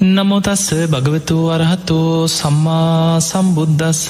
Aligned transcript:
නමුතස්ස 0.00 0.66
භගවතු 0.86 1.36
වරහතු 1.46 2.24
සම්මා 2.26 3.20
සම්බුද්ධස්ස 3.20 4.04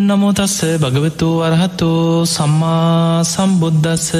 නමුතස්ස 0.00 0.58
භගවතු 0.76 1.28
වරහතු 1.40 1.88
සම්මා 2.24 3.24
සම්බුද්ධස්ස 3.24 4.10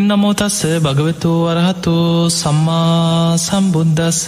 නමුතස්ස 0.00 0.58
භගවතු 0.80 1.30
වරහතු 1.46 1.94
සම්මා 2.32 3.38
සම්බුද්ධස්ස 3.38 4.22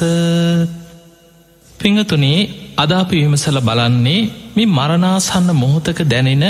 පිංහතුනේ 1.80 2.38
අදාපි 2.76 3.16
විමසල 3.16 3.58
බලන්නේ 3.60 4.20
මේ 4.54 4.68
මරණාසන්න 4.68 5.48
මොහොතක 5.54 5.98
දැනෙන 6.04 6.44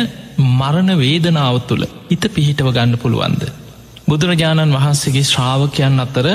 මරණ 0.50 0.90
වේදනාව 0.98 1.56
තුළ 1.62 1.84
හිත 2.10 2.24
පිහිටව 2.30 2.68
ගන්න 2.70 2.92
පුළුවන්ද. 2.96 3.42
බුදුරජාණන් 4.04 4.76
වහන්සේගේ 4.76 5.24
ශ්‍රාවකයන් 5.24 5.98
අතර 6.00 6.28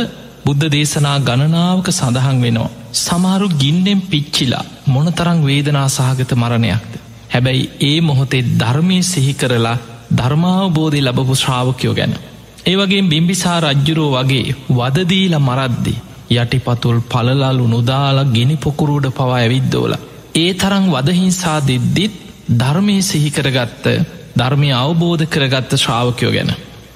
බුද්ධ 0.46 0.66
දේශනා 0.68 1.18
ගණනාවක 1.20 1.88
සඳහන් 1.90 2.42
වෙනවා. 2.42 2.72
සමහරු 2.96 3.48
ගින්නෙන් 3.58 4.02
පිච්චිලා 4.04 4.66
මොනතරං 4.88 5.40
වේදනා 5.46 5.88
සහගත 5.90 6.32
මරණයක්ද. 6.36 6.92
හැබැයි 7.30 7.70
ඒ 7.82 7.98
මොහොතේ 8.02 8.44
ධර්මය 8.60 8.98
සිහි 9.04 9.34
කරලා 9.34 9.78
ධර්මාවබෝධය 10.16 11.02
ලබපු 11.02 11.36
ශ්‍රාවකයෝ 11.36 11.96
ගැන. 11.96 12.14
ඒවගේ 12.66 13.02
බිම්බිසා 13.04 13.58
රජ්ජුරෝ 13.62 14.12
වගේ 14.16 14.56
වදදීල 14.72 15.36
මරද්දි 15.40 15.96
යටිපතුල් 16.32 17.02
පලලාලු 17.04 17.68
නොදාලා 17.68 18.32
ගිනි 18.36 18.56
පොකුරුඩ 18.58 19.06
පවා 19.12 19.36
ඇවිද්දෝල. 19.36 19.94
ඒ 20.36 20.52
තරං 20.54 20.86
වදහිංසා 20.88 21.60
දෙද්දිත් 21.68 22.16
ධර්මය 22.54 22.98
සිහිකරගත්ත 23.02 23.86
ධර්මය 24.38 24.70
අවබෝධ 24.76 25.26
කරගත්ත 25.26 25.72
ශ්‍රාවකයෝ 25.76 26.32
ගැන. 26.32 26.52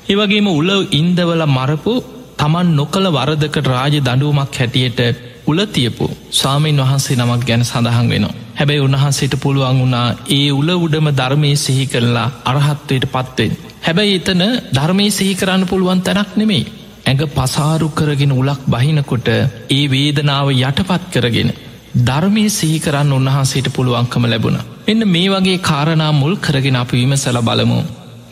ඒවගේම 0.09 0.47
උල 0.49 0.69
ඉන්දවල 0.91 1.43
මරපු 1.47 1.93
තමන් 2.43 2.69
නොකළ 2.75 3.07
වරදකට 3.09 3.67
රාජ 3.67 3.93
දඩුවමක් 3.99 4.55
හැටියට 4.55 4.99
උලතියපු 5.45 6.05
ස්වාමීන් 6.31 6.79
වහන්සේ 6.79 7.15
නමක් 7.15 7.45
ගැන 7.45 7.61
සඳහන් 7.63 8.07
වෙනවා. 8.09 8.33
හැබැයි 8.55 8.81
උන්වහන්සේට 8.81 9.35
පුළුවන් 9.37 9.79
වුණා 9.79 10.07
ඒ 10.29 10.49
උල 10.51 10.69
උඩම 10.77 11.07
ධර්මය 11.11 11.51
සිහි 11.55 11.85
කරලා 11.85 12.25
අරහත්වයට 12.45 13.05
පත්වෙන්. 13.07 13.53
හැබැයි 13.83 14.15
එතන 14.15 14.43
ධර්මය 14.71 15.05
සිහි 15.11 15.35
කරන්න 15.35 15.63
පුළුවන් 15.65 16.01
තැනක් 16.01 16.33
නෙමේ. 16.35 16.65
ඇඟ 17.05 17.23
පසාරු 17.29 17.87
කරගෙන 17.91 18.33
උලක් 18.33 18.61
බහිනකොට 18.67 19.29
ඒ 19.69 19.85
වේදනාව 19.87 20.51
යටපත් 20.55 21.07
කරගෙන. 21.13 21.53
ධර්මය 22.01 22.45
සිහි 22.49 22.77
කරන්න 22.79 23.11
උන්වහන්සේට 23.11 23.69
පුළුවන්කම 23.69 24.25
ලැබුණ. 24.25 24.59
එන්න 24.87 25.07
මේ 25.07 25.29
වගේ 25.29 25.57
කාරණා 25.61 26.11
මුල් 26.13 26.35
කරගෙන 26.39 26.75
අප 26.75 26.91
විමසල 26.91 27.39
බලමු. 27.41 27.79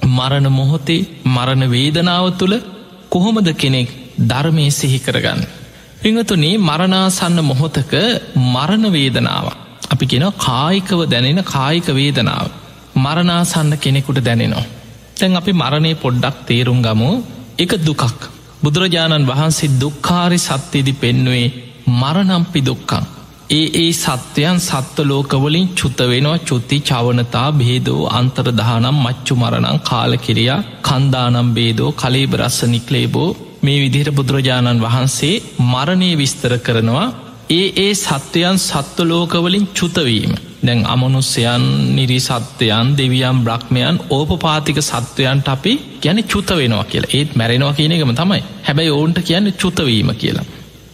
මරණ 0.09 0.48
මොහොතේ 0.52 1.02
මරණ 1.28 1.66
වේදනාව 1.70 2.28
තුළ 2.36 2.56
කොහොමද 3.09 3.50
කෙනෙක් 3.56 3.89
ධර්මය 4.23 4.66
සිහි 4.72 5.00
කරගන්න. 5.00 5.41
පිංහතුනේ 6.02 6.55
මරණාසන්න 6.59 7.38
මොහොතක 7.44 7.94
මරණ 8.45 8.86
වේදනාව. 8.89 9.45
අපි 9.91 10.05
කියෙන 10.08 10.27
කායිකව 10.39 11.00
දැනෙන 11.05 11.41
කායික 11.45 11.88
වේදනාව. 11.91 12.47
මරණාසන්න 12.95 13.73
කෙනෙකුට 13.77 14.19
දැනෙනවා. 14.19 14.66
තැන් 15.16 15.36
අපි 15.36 15.53
මරණය 15.53 15.92
පොඩ්ඩක් 15.95 16.38
තේරුම් 16.47 16.80
ගමු 16.81 17.09
එක 17.58 17.73
දුකක්. 17.80 18.19
බුදුරජාණන් 18.64 19.27
වහන්සේ 19.27 19.73
දුක්කාරි 19.75 20.39
සත්‍යයේදි 20.39 20.94
පෙන්නුවේ 20.95 21.47
මරණම්පි 21.92 22.61
දුක්කං. 22.61 23.05
ඒ 23.49 23.67
ඒ 23.75 23.92
සත්‍යයන් 23.94 24.59
සත්ව 24.59 24.97
ලෝකවලින් 25.03 25.67
චුත 25.72 25.99
වෙනවා 26.05 26.38
චුත්ති 26.39 26.77
චවනතා 26.81 27.49
බේදෝ 27.53 28.02
අන්තර්දානම් 28.11 28.97
මච්චු 28.97 29.33
මරණං 29.36 29.80
කාලකිරියා 29.81 30.61
කන්දානම් 30.81 31.49
බේදෝ 31.53 31.92
කලේබරස්ස 31.94 32.59
නික්ලේබෝ 32.66 33.30
මේ 33.62 33.81
විදිහට 33.81 34.12
බුදුරජාණන් 34.12 34.81
වහන්සේ 34.81 35.42
මරණය 35.64 36.12
විස්තර 36.17 36.54
කරනවා. 36.59 37.08
ඒ 37.50 37.67
ඒ 37.78 37.94
සත්වයන් 37.95 38.58
සත්ව 38.59 39.06
ලෝකවලින් 39.06 39.66
චුතවීම 39.70 40.34
දැන් 40.62 40.80
අමනුස්්‍යයන් 40.86 41.64
නිරි 41.95 42.20
සත්වයන් 42.20 42.88
දෙවියම් 42.98 43.38
බ්‍රහ්මයන් 43.44 43.95
ඕපපාතික 44.10 44.77
සත්වයන්ට 44.82 45.48
අපි 45.48 45.73
ගැන 46.02 46.23
චුත 46.23 46.49
වෙනවා 46.52 46.86
කියලා. 46.86 47.14
ඒත් 47.14 47.36
මැරෙනවා 47.36 47.73
කියන 47.73 47.92
එකම 47.92 48.14
තමයි. 48.14 48.42
හැබැයි 48.64 48.92
ඔවුන්ට 48.92 49.20
කියන්න 49.22 49.54
චුතවීම 49.54 50.10
කියලා. 50.16 50.45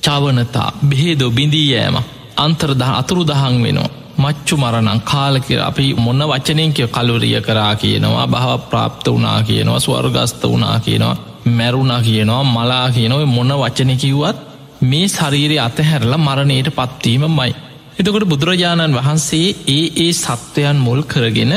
චවනතා 0.03 0.69
බෙහෙදෝ 0.83 1.31
බිඳී 1.31 1.67
යෑම 1.71 1.97
අන්තර්දහ 2.37 2.89
අතුරු 2.91 3.23
දහන් 3.25 3.55
වෙනවා. 3.63 3.89
මච්චු 4.17 4.55
මරණං 4.57 5.01
කාලකිර 5.03 5.61
අපි 5.61 5.93
මොන්න 5.95 6.21
වචනයෙන් 6.23 6.73
කිය 6.73 6.87
කලුරිය 6.89 7.39
කරා 7.41 7.73
කියනවා 7.75 8.27
භව 8.27 8.59
ප්‍රාප්ත 8.69 9.05
වනා 9.07 9.39
කියනවා 9.43 9.79
ස්වර්ගස්ත 9.79 10.43
වනා 10.45 10.79
කියනවා. 10.79 11.15
මැරුණා 11.49 12.01
කියනවා 12.01 12.43
මලා 12.47 12.87
කියනව 12.89 13.21
මොන 13.27 13.51
වචනකිව්වත් 13.55 14.37
මේ 14.83 15.07
ශරීරය 15.07 15.57
අතහැරලා 15.59 16.19
මරණයට 16.19 16.69
පත්වීම 16.71 17.25
මයි. 17.31 17.53
එතකොට 17.99 18.25
බුදුරජාණන් 18.25 18.97
වහන්සේ 18.97 19.49
ඒ 19.69 19.83
ඒ 19.97 20.11
සත්වයන් 20.15 20.77
මුල් 20.77 21.01
කරගෙන 21.05 21.53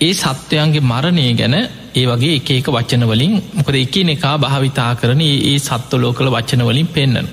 ඒ 0.00 0.12
සත්වයන්ගේ 0.14 0.80
මරණය 0.82 1.26
ගැන 1.34 1.56
ඒ 1.94 2.04
වගේ 2.06 2.34
එක 2.34 2.48
එක 2.52 2.68
වචනවලින් 2.68 3.34
මොකද 3.52 3.76
එක 3.76 3.96
එකා 4.06 4.36
භාවිතා 4.38 4.90
කරන 4.94 5.22
ඒ 5.22 5.58
සත්ව 5.58 5.92
ලෝකල 5.96 6.28
වචනවලින් 6.28 6.88
පෙන්න්නන. 6.88 7.28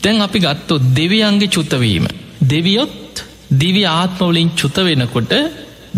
තැන් 0.00 0.20
අපි 0.20 0.38
ගත්තොත් 0.40 0.82
දෙවියන්ගේ 0.92 1.48
චුතවීම. 1.48 2.06
දෙවියොත් 2.44 3.24
දිවි 3.54 3.82
ආත්මවලින් 3.90 4.50
චුත 4.52 4.76
වෙනකොට 4.78 5.32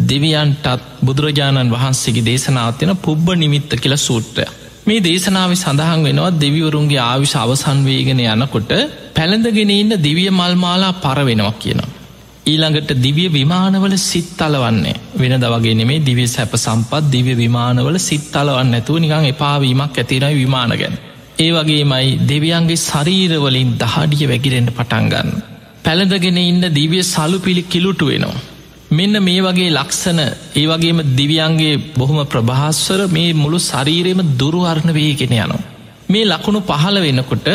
දෙවියන්ටත් 0.02 0.66
බුදුරජාණන් 1.02 1.72
වහන්සේගේ 1.72 2.24
දේශනාවතින 2.24 2.92
පුබ්බ 2.98 3.26
නිමිත්ත 3.34 3.70
කියල 3.76 3.96
සූට්‍රය. 3.98 4.46
මේ 4.86 5.00
දේශනාව 5.00 5.52
සඳහන් 5.54 6.00
වෙනවා 6.02 6.32
දෙවිවරුන්ගේ 6.36 7.02
ආවිශ 7.02 7.34
අවසන්වේගෙන 7.36 8.18
යනකොට 8.24 8.72
පැළඳගෙන 9.16 9.70
ඉන්න 9.72 9.92
දිවිය 9.98 10.30
මල්මාලා 10.30 10.92
පරවෙනවා 10.96 11.54
කියනවා. 11.54 11.92
ඊළඟට 12.46 12.90
දිවිය 12.98 13.28
විමානවල 13.30 13.94
සිත් 14.00 14.40
අලවන්නේ 14.40 14.94
වෙන 15.14 15.34
දවගේ 15.36 15.74
නෙමේ 15.74 16.00
දිවිය 16.00 16.28
සැප 16.28 16.54
සම්පත් 16.56 17.02
දිව්‍ය 17.10 17.34
විමානවල 17.34 17.96
සිත් 18.00 18.36
අලවන්න 18.36 18.74
ඇතුව 18.74 18.98
නිකං 18.98 19.26
එපාවීමක් 19.26 19.94
ඇතිරයි 19.94 20.34
විමාන 20.34 20.74
ගැන. 20.74 20.96
ඒ 21.38 21.50
වගේමයි 21.50 22.10
දෙවියන්ගේ 22.28 22.82
ශරීරවලින් 22.82 23.70
දහඩිය 23.80 24.28
වැකිරෙන්ට 24.28 24.70
පටන්ගන්න. 24.70 25.30
පැළඳගෙන 25.84 26.42
ඉන්න 26.42 26.64
දිවිය 26.72 27.04
සලු 27.04 27.38
පිළි 27.40 27.62
කිලුටු 27.66 28.06
වෙනවා. 28.06 28.42
මෙන්න 28.94 29.16
මේ 29.20 29.40
වගේ 29.40 29.70
ලක්සන 29.70 30.20
ඒ 30.54 30.66
වගේම 30.66 30.98
දිවියන්ගේ 31.16 31.76
බොහොම 31.94 32.18
ප්‍රභාස්වර 32.26 33.00
මේ 33.08 33.30
මුළු 33.34 33.58
ශරීරයම 33.62 34.20
දුරුවර්ණ 34.38 34.90
වේගෙන 34.92 35.34
යනවා. 35.36 35.62
මේ 36.08 36.24
ලකුණු 36.24 36.60
පහළ 36.62 36.98
වෙනකොට 37.00 37.48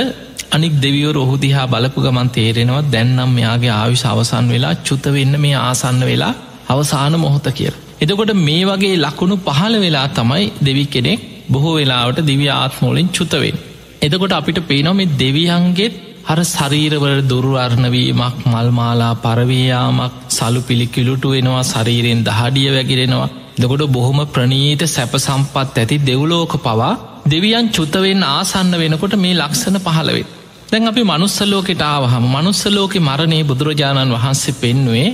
අනික් 0.52 0.74
දෙවියෝ 0.82 1.12
රොහුදිහා 1.12 1.68
බලපු 1.68 2.00
ගමන් 2.02 2.30
තේරෙනවා 2.30 2.88
දැන්නම් 2.88 3.32
මෙයාගේ 3.32 3.74
ආවිශ 3.74 4.06
අවසන් 4.06 4.48
වෙලා 4.48 4.74
චුතවෙන්න 4.84 5.34
මේ 5.38 5.56
ආසන්න 5.60 6.02
වෙලා 6.04 6.34
අවසාන 6.68 7.16
මොහොත 7.18 7.48
කියර. 7.52 7.74
එතකොට 8.02 8.34
මේ 8.40 8.64
වගේ 8.64 8.96
ලකුණු 8.98 9.38
පහළ 9.48 9.76
වෙලා 9.78 10.08
තමයි 10.10 10.46
දෙවි 10.66 10.86
කෙනෙක් 10.88 11.22
බොහෝ 11.50 11.76
වෙලාවට 11.76 12.20
දිවි 12.26 12.48
ආත්මෝලින් 12.52 13.10
චුතවෙන්. 13.10 13.58
එතකොට 14.02 14.34
අපිට 14.34 14.60
පේනොම 14.68 14.96
මේ 14.96 15.14
දෙවියන්ගේත් 15.16 15.96
හර 16.30 16.42
ශරීරවල 16.46 17.20
දුරුවර්ණවීමක් 17.24 18.42
මල්මාලා 18.46 19.14
පරවයාමක් 19.18 20.18
සලු 20.30 20.60
පිළිකිලුටු 20.62 21.30
වෙනවා 21.30 21.64
ශරීරයෙන් 21.66 22.22
දහඩිය 22.24 22.68
වැගිරෙනවා 22.70 23.30
දකොට 23.58 23.84
බොහොම 23.90 24.20
ප්‍රනීත 24.28 24.84
සැප 24.88 25.14
සම්පත් 25.18 25.76
ඇති 25.76 25.98
දෙව්ලෝක 26.02 26.54
පවා 26.60 26.92
දෙවියන් 27.26 27.68
චුතවෙන් 27.70 28.22
ආසන්න 28.26 28.72
වෙනකොට 28.74 29.16
මේ 29.16 29.34
ලක්ෂණ 29.36 29.80
පහළවෙත්. 29.80 30.30
දැන් 30.70 30.88
අපි 30.88 31.04
මනුස්සලෝකෙට 31.04 31.82
ආවහම 31.84 32.26
මනුස්සලෝක 32.28 32.94
මරණය 33.00 33.40
බුදුරජාණන් 33.46 34.16
වහන්සේ 34.16 34.56
පෙන්නුවේ 34.56 35.10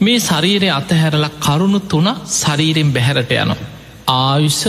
මේ 0.00 0.18
ශරීරය 0.20 0.68
අතහැරලා 0.70 1.36
කරුණු 1.38 1.80
තුන 1.82 2.08
ශරීරෙන් 2.32 2.92
බැහැරට 2.92 3.32
යනවා. 3.34 3.62
ආයුෂ 4.16 4.62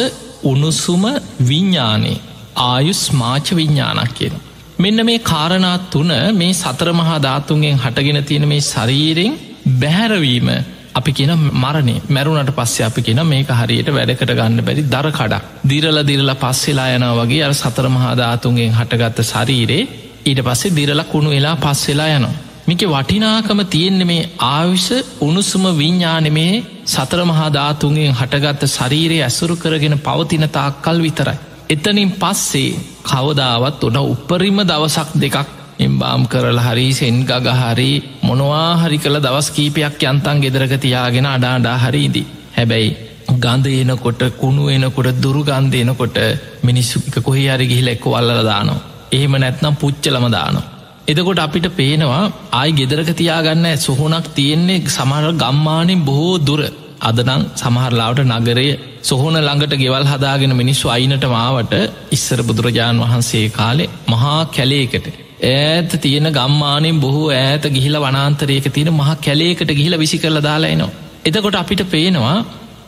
උණුසුම 0.44 1.03
විඤ්ඥානේ 1.47 2.22
ආයුස් 2.63 3.01
මාච 3.13 3.45
විඤ්ඥානක් 3.51 4.13
කියන. 4.13 4.35
මෙන්න 4.81 5.06
මේ 5.06 5.19
කාරණාත් 5.22 5.89
තුන 5.89 6.12
මේ 6.33 6.51
සතර 6.56 6.89
මහා 6.94 7.18
ධාතුන්ගෙන් 7.19 7.78
හටගෙන 7.78 8.19
තියෙන 8.24 8.45
මේ 8.48 8.62
ශරීරෙන් 8.63 9.33
බැහැරවීම 9.78 10.50
අපි 10.92 11.12
කියන 11.12 11.31
මරණය 11.56 11.95
මැරුණට 12.10 12.51
පස්සේ 12.54 12.86
අපි 12.86 13.01
කියෙන 13.01 13.22
මේක 13.25 13.50
හරියට 13.54 13.89
වැඩකට 13.89 14.31
ගන්න 14.31 14.62
බැරි 14.62 14.86
දර 14.86 15.10
කඩක් 15.12 15.44
දිරල 15.66 16.00
දිරල 16.04 16.31
පස්සෙලා 16.36 16.88
යන 16.92 17.06
වගේ 17.13 17.44
අර 17.44 17.54
සතර 17.54 17.88
මහා 17.89 18.13
ධාතුන්ගෙන් 18.16 18.74
හටගත්ත 18.74 19.25
ශරීරේ 19.25 19.83
ඊට 20.25 20.42
පස්සේ 20.42 20.74
දිරල 20.74 21.04
කුණු 21.06 21.30
වෙලා 21.30 21.56
පස්සෙලා 21.57 22.10
යනවා. 22.10 22.34
මික 22.68 22.81
වටිනාකම 22.88 23.62
තියෙන්නේ 23.68 24.06
මේ 24.06 24.30
ආවිෂ 24.48 24.89
උණුසුම 25.22 25.63
විඤ්ඥානමේ 25.75 26.63
සතර 26.88 27.22
මහා 27.25 27.50
ධාතුන්ගෙන් 27.51 28.13
හටගත්ත 28.13 28.69
ශරීරය 28.69 29.18
ඇසුරු 29.22 29.56
කරගෙන 29.57 29.98
පවතින 30.00 30.45
තාක්කල් 30.50 31.00
විතරයි. 31.01 31.39
එතනින් 31.71 32.12
පස්සේ 32.13 32.79
කවදාවත් 33.03 33.83
ඔන 33.83 33.97
උපරිම 34.06 34.57
දවසක් 34.63 35.09
දෙකක් 35.15 35.38
එම්බාම් 35.79 36.23
කරලා 36.27 36.65
හරි 36.65 36.88
සෙන් 36.94 37.15
ගගහරි 37.25 37.91
මොනවා 38.23 38.68
හරි 38.77 38.97
කළ 38.97 39.18
දවස් 39.19 39.47
කීපයක් 39.51 40.03
යන්තන් 40.06 40.41
ගෙදරක 40.41 40.73
තියාගෙන 40.77 41.27
අඩාඩා 41.27 41.77
හරිදී. 41.77 42.27
හැබැයි 42.57 42.89
ගඳ 43.35 43.65
එනකොට 43.75 44.21
කුණු 44.33 44.63
එනකොට 44.69 45.09
දුරු 45.18 45.41
ගන්ධ 45.44 45.77
එනකොට 45.77 46.18
මිනිස්සුක 46.63 47.15
කොහේ 47.19 47.50
අරි 47.50 47.65
ගිහිල 47.65 47.88
එක්ක 47.88 48.06
අල්ලල 48.12 48.41
දානවා. 48.44 48.83
එහෙම 49.12 49.33
නැත්නම් 49.35 49.75
පුච්චලම 49.75 50.25
දානවා. 50.29 50.67
එදකොට 51.07 51.39
අපිට 51.39 51.67
පේනවා 51.74 52.24
ආයි 52.51 52.77
ගෙදරක 52.79 53.09
තියාගන්න 53.15 53.67
සොහොනක් 53.77 54.27
තියෙන්නේ 54.35 54.83
සමහර 54.89 55.27
ගම්මානෙන් 55.35 56.03
බොහෝ 56.03 56.35
දුර 56.41 56.62
අදනං 57.01 57.44
සමහරලාවට 57.56 58.21
නගරය 58.30 58.68
සොහොන 59.01 59.38
ළඟට 59.39 59.75
ගෙවල් 59.77 60.06
හදාගෙන 60.06 60.53
මිනිස්සු 60.56 60.88
අයිනට 60.89 61.25
මාවට 61.30 61.75
ඉස්සර 62.12 62.39
බුදුරජාණන් 62.44 63.03
වහන්සේ 63.03 63.45
කාලේ 63.51 63.92
මහා 64.07 64.39
කැලේකට 64.50 65.07
ඈත 65.44 65.94
තියෙන 66.00 66.30
ගම්මානෙන් 66.31 67.00
බොහෝ 67.00 67.30
ඈත 67.33 67.65
ගිහිල 67.69 67.98
වනාන්තරයක 68.00 68.68
තියෙන 68.69 68.92
මහා 68.94 69.15
කැලේකට 69.18 69.71
ගිහිල 69.71 69.95
විසි 69.98 70.18
කරල 70.18 70.39
දාලායනවා. 70.42 70.92
එතකොට 71.25 71.56
අපිට 71.56 71.83
පේනවා 71.88 72.38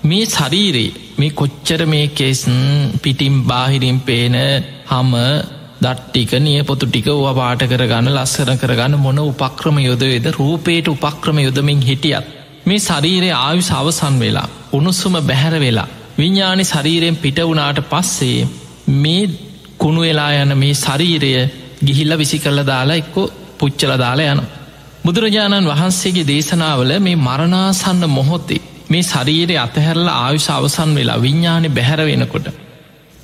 මේ 0.04 0.26
ශරීරයේ 0.28 0.94
මේ 1.18 1.32
කොච්චර 1.32 1.82
මේ 1.86 2.06
කෙස්න් 2.12 2.56
පිටිම් 3.00 3.36
බාහිරින් 3.46 4.00
පේන 4.02 4.38
හම 4.88 5.14
දට්ටික 5.84 6.34
නිය 6.40 6.62
පොතු 6.64 6.86
ටික 6.86 7.08
ඕ 7.10 7.34
පාට 7.34 7.66
කරගන්න 7.66 8.14
ලස්සන 8.14 8.54
කරගන්න 8.58 8.96
මොන 9.00 9.20
උපක්‍රම 9.22 9.78
යොදවේද 9.82 10.28
රූපයට 10.34 10.88
උපක්‍රම 10.90 11.40
යොදමින් 11.40 11.82
හිටියත් 11.82 12.32
මේ 12.66 12.80
ශරීරය 12.80 13.30
ආයුස 13.36 13.70
අවසන් 13.72 14.16
වෙලා 14.20 14.48
උණුස්සුම 14.74 15.16
බැහැර 15.22 15.56
වෙලා 15.60 15.88
විඤ්ඥානි 16.18 16.64
ශරීරයෙන් 16.64 17.16
පිට 17.16 17.40
වුණාට 17.42 17.80
පස්සේ 17.86 18.48
මේ 18.96 19.24
කුණු 19.78 20.02
වෙලා 20.02 20.32
යන 20.36 20.52
මේ 20.58 20.74
ශරීරය 20.76 21.32
ගිහිල්ල 21.82 22.14
විසි 22.18 22.38
කල්ල 22.40 22.60
දාලා 22.64 22.96
එක්කො 22.96 23.24
පුච්චල 23.60 23.94
දාලා 23.98 24.28
යන. 24.32 24.42
බුදුරජාණන් 25.04 25.70
වහන්සේගේ 25.70 26.28
දේශනාවල 26.28 26.92
මේ 27.00 27.18
මරණාසන්න 27.18 28.04
මොහොත්තේ 28.10 28.62
මේ 28.90 29.04
ශරීරය 29.04 29.56
අතහැරල 29.58 30.08
ආයුෂ 30.14 30.48
අවසන් 30.50 30.92
වෙලා 30.96 31.18
විඤ්ඥානය 31.18 31.70
බැහැර 31.70 32.02
වෙනකොට. 32.04 32.48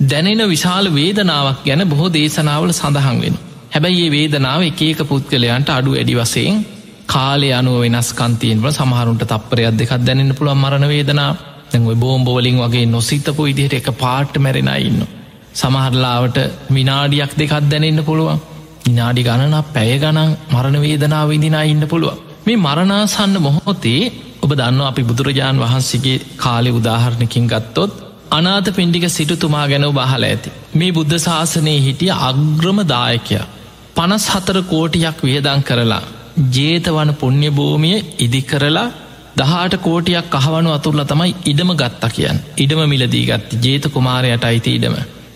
දැනෙන 0.04 0.44
විශාල 0.48 0.86
වේදනාවක් 0.94 1.62
ගැන 1.66 1.84
බොහෝ 1.86 2.10
දේශනාවල 2.12 2.74
සඳහන් 2.74 3.22
වෙන. 3.22 3.40
හැබැයි 3.72 4.04
ඒ 4.04 4.12
වේදනාව 4.12 4.62
එකක 4.64 5.02
පුද්ගලයන්ට 5.06 5.70
අඩු 5.70 5.92
ඇඩි 5.94 6.16
වසයෙන් 6.16 6.60
කාලය 7.10 7.50
අනුව 7.52 7.78
වෙනස් 7.82 8.10
කන්තියෙන්ව 8.14 8.66
සමහරුන්ට 8.70 9.24
තප්පරයක් 9.26 9.76
දෙකක් 9.76 9.94
දැනන්න 10.02 10.34
පුළුවන් 10.34 10.60
මරණ 10.60 10.86
වේදනා 10.88 11.32
දැන්ව 11.72 11.90
බෝම්බෝලින් 11.98 12.58
වගේ 12.60 12.86
නොසිතපු 12.88 13.44
ඉදිහට 13.46 13.76
එක 13.76 13.90
පාට්ට 13.96 14.38
මැරෙන 14.38 14.72
ඉන්න. 14.80 15.00
සමහරලාවට 15.54 16.38
විනාඩියක් 16.70 17.32
දෙකක් 17.34 17.54
දැනෙන්න 17.66 18.02
පුළුවන්. 18.04 18.42
විනාඩි 18.86 19.22
ගණන 19.24 19.56
පැය 19.70 19.94
ගණන් 19.98 20.36
මරණ 20.50 20.78
වේදනාව 20.80 21.30
විදිනා 21.30 21.64
ඉන්න 21.66 21.86
පුළුව 21.88 22.18
මේ 22.46 22.58
මරණාසන්න 22.58 23.36
මොහොතේ 23.40 24.04
ඔබ 24.42 24.52
දන්න 24.52 24.82
අපි 24.84 25.04
බුදුරජාණන් 25.04 25.64
වහන්සේගේ 25.64 26.20
කාලෙ 26.38 26.72
උදාහරණකින් 26.72 27.48
ගත්තොත් 27.48 27.92
අනාත 28.32 28.68
පින්ඩික 28.72 29.06
සිටුතුමා 29.10 29.66
ගැන 29.68 29.88
බහල 29.92 30.24
ඇති. 30.24 30.50
මේ 30.74 30.92
බුද්ධ 30.92 31.18
ශාසනයේ 31.20 31.80
හිටිය 31.80 32.14
අග්‍රම 32.22 32.80
දායකයා 32.88 33.46
පනස් 33.96 34.26
හතර 34.30 34.58
කෝටියක් 34.66 35.18
වියදං 35.24 35.62
කරලා 35.64 36.04
ජේතවන 36.54 37.12
පුුණ්‍ය 37.16 37.50
භූමිය 37.52 37.98
ඉදි 38.20 38.42
කරලා 38.44 38.88
දහට 39.38 39.76
කෝටියක් 39.80 40.36
අහවනු 40.36 40.70
අතුරල 40.72 41.02
තමයි 41.06 41.32
ඉඩම 41.46 41.72
ගත්තා 41.76 42.10
කියන් 42.10 42.38
ඉඩම 42.58 42.82
මිලදී 42.88 43.26
ගත්ත 43.26 43.64
ජේත 43.64 43.86
කුමාරයට 43.90 44.44
අයිති 44.44 44.76
ඉඩම 44.76 44.96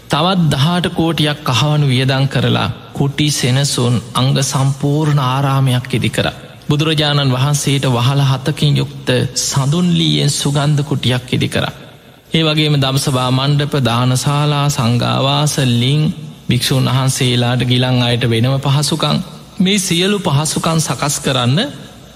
තවත් 0.10 0.42
දහට 0.52 0.88
කෝටියක් 0.92 1.40
කහවනු 1.50 1.86
වියදං 1.88 2.26
කරලා 2.28 2.70
කුටි 2.94 3.28
සෙනසුන් 3.32 3.96
අංග 4.14 4.34
සම්පූර්ණ 4.44 5.22
ආරාමයක් 5.22 5.88
ඉදි 5.92 6.10
කර. 6.10 6.28
බුදුරජාණන් 6.68 7.34
වහන්සේට 7.34 7.86
වහල 7.90 8.22
හතකින් 8.24 8.78
යුක්ත 8.78 9.10
සඳුන්ලීයෙන් 9.42 10.32
සුගන්ධ 10.32 10.84
කුටියක් 10.84 11.34
ඉදි 11.34 11.50
කර. 11.50 11.66
ඒ 12.32 12.44
වගේම 12.44 12.76
දම්සභා 12.78 13.30
මණ්ඩප 13.32 13.74
දානශාලා 13.82 14.68
සංගාවාසල්ලිං 14.70 16.02
භික්‍ෂූන් 16.50 16.88
වහන්සේලාට 16.88 17.62
ගිලං 17.66 18.04
අයට 18.04 18.24
වෙනම 18.28 18.56
පහසුකං 18.62 19.18
මේ 19.64 19.80
සියලු 19.80 20.18
පහසුකන් 20.20 20.80
සකස් 20.80 21.16
කරන්න 21.20 21.60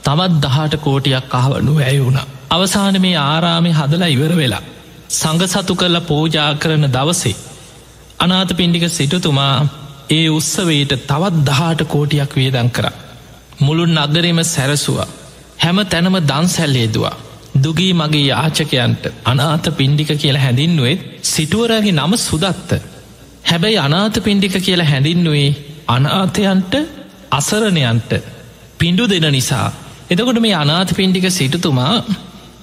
තවත් 0.04 0.34
දහට 0.44 0.80
කෝටියක් 0.80 1.34
අහවනු 1.34 1.74
ඇය 1.80 1.98
වුණ. 2.00 2.20
අවසාන 2.50 2.96
මේ 3.02 3.18
ආරාමි 3.24 3.72
හදලා 3.72 4.10
ඉවර 4.10 4.34
වෙලා. 4.36 4.64
සඟ 5.12 5.44
සතු 5.48 5.74
කරල 5.76 5.98
පෝජා 6.04 6.50
කරන 6.56 6.86
දවසේ 6.90 7.36
අනාත 8.20 8.52
පින්ඩික 8.54 8.86
සිටුතුමා 8.90 9.56
ඒ 10.10 10.26
උත්සවයට 10.30 10.92
තවත් 11.04 11.46
දහට 11.48 11.82
කෝටියක් 11.86 12.32
වේදං 12.36 12.70
කර. 12.72 12.86
මුළුන් 13.60 13.98
අගරෙම 13.98 14.40
සැරසුවා 14.46 15.08
හැම 15.58 15.80
තැනම 15.86 16.18
දන්සැල්ලේදවා 16.24 17.16
දුගී 17.58 17.94
මගේ 17.94 18.26
යාචකයන්ට 18.26 19.04
අනාත 19.26 19.66
පින්ඩික 19.78 20.12
කියලා 20.16 20.44
හැඳින්නුවෙත් 20.44 21.02
සිටුවරගේ 21.24 21.94
නම 21.94 22.14
සුදත්ත 22.20 22.70
හැබැයි 23.44 23.80
අනාත 23.80 24.16
පින්ඩික 24.24 24.56
කියලා 24.60 24.88
හැඳින්නුවේ 24.88 25.50
අනාතයන්ට 25.88 26.74
අසරණයන්ට 27.32 28.12
පිඩු 28.78 29.04
දෙන 29.08 29.28
නිසා. 29.30 29.68
එතකොට 30.10 30.40
මේ 30.40 30.56
අනාත 30.56 30.92
පින්ඩික 30.96 31.28
සිටතුමා 31.30 31.96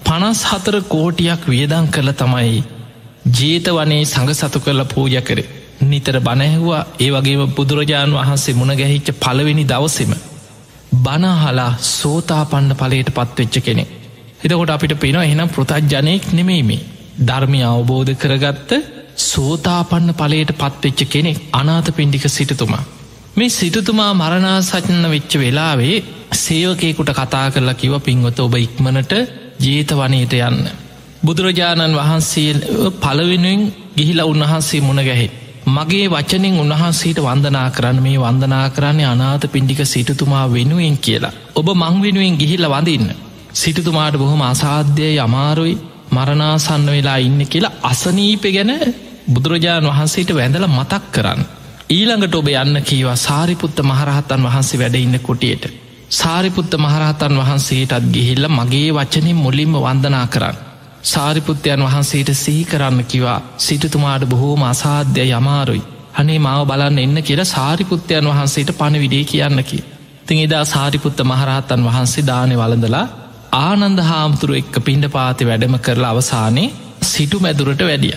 පනස් 0.05 0.41
හතර 0.45 0.77
කෝටියක් 0.85 1.43
වියදං 1.47 1.87
කළ 1.89 2.13
තමයි 2.15 2.63
ජීත 3.31 3.67
වනේ 3.71 4.05
සඟ 4.05 4.33
සතු 4.35 4.59
කරලා 4.61 4.87
පූජ 4.87 5.17
කරේ. 5.23 5.51
නිතර 5.83 6.17
බණැහවා 6.21 6.83
ඒ 6.99 7.11
වගේම 7.11 7.53
බුදුරජාණන් 7.53 8.17
වහන්සේ 8.17 8.55
මුණ 8.55 8.75
ගැහිච්ච 8.75 9.09
පළවෙනි 9.17 9.65
දවසෙම 9.65 10.15
බනහලා 10.99 11.71
සෝතා 11.91 12.43
පණ්ඩ 12.47 12.81
පලයට 12.81 13.11
පත්වෙච්ච 13.13 13.57
කෙනෙ 13.61 13.85
එතකොට 14.41 14.71
අපිට 14.71 14.95
පෙන 14.97 15.17
එනම් 15.23 15.49
පෘතජ්ජනයෙක් 15.49 16.27
නෙමෙයිමේ 16.33 16.83
ධර්මය 17.21 17.61
අවබෝධ 17.65 18.13
කරගත්ත 18.17 18.71
සෝතාපන්න 19.17 20.11
පලයට 20.15 20.51
පත්වෙච්ච 20.55 21.01
කෙනෙක් 21.07 21.39
අනාත 21.53 21.89
පින්ඩික 21.93 22.27
සිටතුමා. 22.29 22.85
මේ 23.37 23.49
සිටතුමා 23.51 24.13
මරණාසචන්න 24.15 25.07
වෙච්ච 25.11 25.33
වෙලාවේ 25.37 25.95
සේවකයකුට 26.35 27.11
කතා 27.13 27.47
කරලා 27.51 27.75
කිව 27.75 27.95
පින්වත 28.01 28.39
ඔබ 28.41 28.55
ඉක්මනට 28.57 29.13
ජීත 29.61 29.91
වනයට 29.93 30.35
යන්න 30.41 30.61
බුදුරජාණන් 31.23 31.97
වහන්සේ 31.97 32.53
පළවෙනුවෙන් 32.97 33.63
ගිහිලා 33.97 34.27
උන්වහන්සේ 34.27 34.81
මුණ 34.81 35.01
ගැහෙ. 35.01 35.27
මගේ 35.69 36.07
වචනෙන් 36.09 36.61
උන්වහන්සේට 36.61 37.19
වන්දනා 37.21 37.69
කරන්න 37.71 37.99
මේ 38.03 38.19
වන්දනා 38.19 38.67
කරන්නේ 38.71 39.07
අනාත 39.07 39.49
පින්ඩික 39.49 39.81
සිටතුමා 39.85 40.45
වෙනුවෙන් 40.49 40.97
කියලා. 40.99 41.33
ඔබ 41.55 41.69
මං 41.73 41.99
වෙනුවෙන් 42.03 42.37
ගිහිල්ල 42.37 42.69
වඳන්න. 42.69 43.11
සිටතුමාට 43.55 44.17
බොහොම 44.17 44.43
අසාධ්‍යය 44.45 45.19
අමාරුයි 45.19 45.75
මරණාසන්න 46.11 46.87
වෙලා 46.89 47.19
ඉන්න 47.19 47.43
කියලා 47.49 47.75
අසනීප 47.83 48.47
ගැන 48.51 48.73
බුදුරජාණන් 49.29 49.91
වහන්සේට 49.91 50.31
වැඳල 50.33 50.67
මතක් 50.69 51.05
කරන්න. 51.13 51.45
ඊළඟට 51.91 52.35
ඔබ 52.35 52.47
යන්න 52.51 52.77
කීවා 52.83 53.17
සාරිපුත්ත 53.19 53.81
මහරහතන් 53.83 54.43
වහන්සේ 54.43 54.79
වැඩඉන්න 54.79 55.19
කොටියට. 55.21 55.65
සාරිපුත්ත 56.11 56.73
මහරහතන් 56.77 57.37
වහන්සේටත් 57.37 58.07
ගිහිල්ල 58.11 58.49
මගේ 58.51 58.93
වචනින් 58.93 59.37
මුලින්ම 59.37 59.75
වන්දනා 59.77 60.27
කරන්න. 60.29 60.57
සාරිපුත්්‍යයන් 61.05 61.83
වහන්සේට 61.83 62.31
සිහි 62.35 62.65
කරන්න 62.65 63.05
කිවා 63.05 63.41
සිටතුමාට 63.59 64.25
බොහෝම 64.27 64.63
අසාධ්‍ය 64.65 65.29
යමාරුයි. 65.31 65.83
අනේ 66.15 66.39
මාව 66.39 66.67
බලන්න 66.67 66.99
එන්න 66.99 67.23
කියලා 67.23 67.45
සාරිපුත්්‍යයන් 67.47 68.27
වහන්සේට 68.27 68.73
පණවිඩේ 68.75 69.25
කියන්නකි. 69.27 69.85
තිං 70.27 70.39
එදා 70.41 70.65
සාරිපුත්ත 70.67 71.19
මහරහතන් 71.23 71.85
වහන්සේ 71.85 72.27
දානය 72.27 72.55
වලඳලා 72.57 73.07
ආනන්ද 73.61 73.99
හාමුතුරු 74.03 74.55
එක්ක 74.55 74.77
පිණ්ඩ 74.83 75.09
පාති 75.11 75.47
වැඩම 75.47 75.77
කරලා 75.79 76.13
අවසානයේ 76.13 76.75
සිටු 77.05 77.41
මැදුරට 77.41 77.83
වැඩිය. 77.83 78.17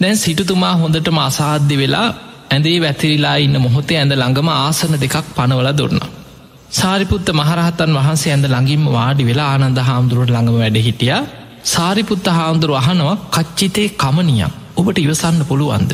දැන් 0.00 0.16
සිටතුමා 0.18 0.74
හොඳටම 0.76 1.18
අසාධ්‍ය 1.20 1.76
වෙලා 1.76 2.08
ඇඳේ 2.50 2.78
වැතිරිලා 2.80 3.36
ඉන්න 3.38 3.56
මොහොතේ 3.60 3.98
ඇඳ 3.98 4.12
ළඟම 4.14 4.48
ආසන 4.54 4.94
දෙකක් 4.96 5.16
පනවල 5.36 5.68
දුන්න. 5.72 5.98
සාරිපුත්ත 6.70 7.28
මහරහතන් 7.32 7.92
වහන්සේ 7.98 8.32
ඇඳ 8.32 8.46
ළඟින්ම 8.46 8.84
වාඩි 8.90 9.24
වෙලා 9.24 9.48
ආනන්ද 9.54 9.80
හාමුදුරුවට 9.80 10.32
ළඟම 10.34 10.56
වැඩ 10.56 10.78
හිටියා 10.86 11.22
සාරිපුත්ත 11.64 12.26
හාමුදුරු 12.30 12.74
අහනවා 12.74 13.16
කච්චිතේ 13.30 13.88
කමනියම් 13.96 14.52
ඔබට 14.76 14.98
ඉවසන්න 14.98 15.40
පුළුවන්ද. 15.44 15.92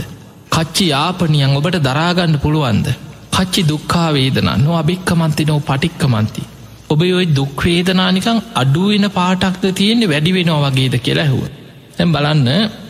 කච්චි 0.50 0.84
යාපනියන් 0.88 1.52
ඔබට 1.52 1.78
දරාගන්න 1.80 2.34
පුළුවන්ද. 2.38 2.88
කච්චි 3.32 3.62
දුක්කාවේදනා 3.64 4.56
නො 4.58 4.76
අභික්කමන්ති 4.76 5.44
නෝ 5.44 5.60
පටික්කමන්ති. 5.60 6.42
ඔබ 6.90 7.00
ඔයි 7.10 7.26
දුක්වේදනානිකං 7.30 8.38
අඩුවෙන 8.54 9.06
පාටක්ද 9.10 9.64
තියෙන්නේ 9.72 10.08
වැඩි 10.08 10.36
වෙනවා 10.36 10.60
වගේද 10.66 10.94
කියලා 10.98 11.24
ඇහුව. 11.24 11.44
තැම් 11.96 12.12
බලන්න 12.12 12.48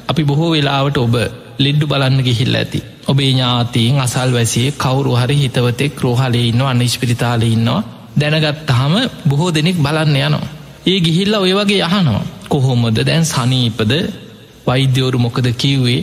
අපි 0.09 0.23
බොහෝ 0.23 0.51
වෙලාවට 0.51 0.99
ඔබ 0.99 1.15
ලෙඩ්ඩු 1.59 1.87
බලන්න 1.87 2.21
ගිහිල්ල 2.23 2.57
ඇති. 2.57 2.81
ඔබේ 3.07 3.31
ඥාතීන් 3.31 4.01
අසල් 4.01 4.31
වැසිය 4.33 4.69
කවුරු 4.75 5.13
හරි 5.13 5.37
හිතවතෙක් 5.37 6.01
රෝහලේ 6.01 6.45
ඉන්න 6.45 6.63
අන්න 6.63 6.83
ස්පිරිතාල 6.89 7.43
ඉන්නවා. 7.45 7.83
දැනගත්තාහම 8.17 8.95
බොහෝ 9.29 9.51
දෙනෙක් 9.51 9.79
බලන්න 9.79 10.17
යනවා. 10.19 10.53
ඒ 10.87 10.99
ගිහිල්ල 11.01 11.35
ඔය 11.37 11.53
වගේ 11.53 11.83
යහනවා. 11.83 12.23
කොහොමද 12.49 12.99
දැන් 13.01 13.25
සනීපද? 13.27 13.93
වෛද්‍යවරු 14.67 15.19
මොකද 15.19 15.47
කිව්වේ? 15.55 16.01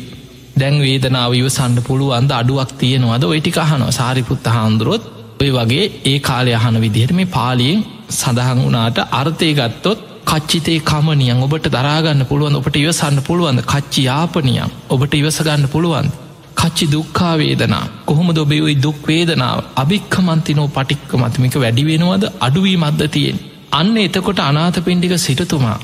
දැන් 0.56 0.78
වේදනාව 0.80 1.34
ඉවසන්න 1.34 1.76
පුළුවන්ද? 1.82 2.32
අඩුවක් 2.32 2.72
තියෙනවද? 2.76 3.24
ඔයිටි 3.26 3.52
අහනවා. 3.58 3.92
සාරිපුත්ත 3.92 4.46
හාන්දුරොත් 4.48 5.04
ඔය 5.42 5.50
වගේ 5.52 5.86
ඒ 6.06 6.18
කාලය 6.22 6.52
අහන 6.54 6.76
විදිහට 6.80 7.14
මේ 7.14 7.32
පාලියෙන් 7.32 7.86
සඳහන් 8.12 8.60
වනාට 8.62 8.98
අර්ථය 9.12 9.54
ගත්තොත් 9.54 10.00
කච්චිතේ 10.26 10.80
කමනියන් 10.82 11.40
ඔබට 11.40 11.66
දරාගන්න 11.68 12.22
පුළුවන් 12.26 12.56
ඔබට 12.56 12.76
ඉවසන්න 12.78 13.18
පුළුවන්ද? 13.22 13.62
කච්චි 13.64 14.02
යාපනියම් 14.04 14.70
ඔබට 14.90 15.14
ඉවසගන්න 15.14 15.66
පුළුවන් 15.68 16.10
කච්චි 16.56 16.86
දුක්කා 16.88 17.34
වේදනා. 17.38 17.86
කොහොම 18.06 18.30
දොබෙවයි 18.32 18.76
දුක් 18.78 19.00
වේදනාව? 19.08 19.60
අභික්ක 19.76 20.14
මන්තිනෝ 20.20 20.68
පටික්ක 20.70 21.12
මතමික 21.16 21.56
වැඩි 21.56 21.84
වෙනවද? 21.84 22.24
අඩුවී 22.40 22.78
මද්ද 22.78 23.10
තියෙන් 23.10 23.40
අන්න 23.72 23.98
එතකොට 23.98 24.40
අනාත 24.42 24.78
පින්ඩික 24.80 25.14
සිටතුමා 25.18 25.78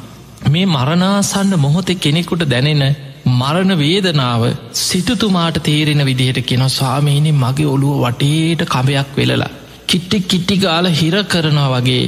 මේ 0.47 0.65
මරණාසන්න 0.67 1.53
මොහොතෙ 1.57 1.93
කෙනෙකුට 1.97 2.43
දැනෙන 2.45 2.83
මරණ 3.29 3.74
වේදනාව 3.77 4.43
සිටතුමාට 4.79 5.57
තේරෙන 5.62 6.03
විදිහට 6.05 6.39
කෙන 6.43 6.63
ස්වාමීනි 6.69 7.31
මගේ 7.36 7.67
ඔළුව 7.67 8.03
වටේට 8.03 8.62
කමයක් 8.67 9.09
වෙලලා 9.17 9.55
කිට්ටි 9.88 10.19
කිට්ටිගාල 10.24 10.88
හිර 10.93 11.15
කරනවා 11.25 11.71
වගේ 11.75 12.03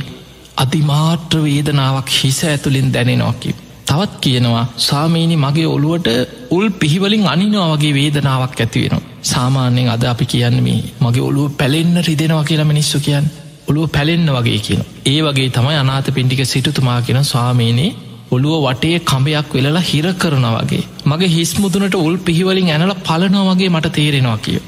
අතිමාට්‍ර 0.57 1.37
වේදනාවක් 1.39 2.09
හිස 2.17 2.39
ඇතුළින් 2.45 2.93
දැනෙනවාකි. 2.93 3.55
තවත් 3.89 4.19
කියනවා 4.23 4.65
සාමීනි 4.87 5.35
මගේ 5.43 5.67
ඔළුවට 5.75 6.07
උල් 6.55 6.65
පිහිවලින් 6.79 7.23
අනිනවා 7.33 7.69
වගේ 7.73 7.93
වේදනාවක් 7.97 8.59
ඇතිවෙනවා. 8.61 9.07
සාමාන්‍යයෙන් 9.23 9.89
අද 9.93 10.03
අපි 10.03 10.25
කියන්න 10.25 10.57
මේ 10.65 10.81
මගේ 11.01 11.23
ඔළුව 11.29 11.47
පැලෙන්න්න 11.59 12.03
රිදෙනවා 12.07 12.43
කියලා 12.43 12.67
මිනිස්සු 12.71 12.99
කියන්න 13.07 13.31
ඔළුව 13.69 13.87
පැලෙන්න්න 13.95 14.29
වගේ 14.37 14.59
කියන. 14.67 14.83
ඒ 15.05 15.19
වගේ 15.25 15.49
තමයි 15.49 15.77
අනාත 15.83 16.07
පින්ටික 16.17 16.43
සිටුතුමා 16.45 16.99
කියෙන 17.01 17.29
ස්වාමීනේ 17.31 17.89
ඔළුව 18.31 18.57
වටේ 18.65 18.99
කඹයක් 19.09 19.53
වෙලලා 19.55 19.85
හිර 19.91 20.07
කරන 20.13 20.47
වගේ. 20.57 20.83
මගේ 21.05 21.33
හිස්මුදුනට 21.37 21.99
උල් 22.05 22.17
පිහිවලින් 22.27 22.71
ඇනල 22.71 22.93
පලනෝ 23.07 23.45
වගේ 23.49 23.73
මට 23.75 23.95
තේරෙනවා 23.97 24.37
කිය. 24.37 24.59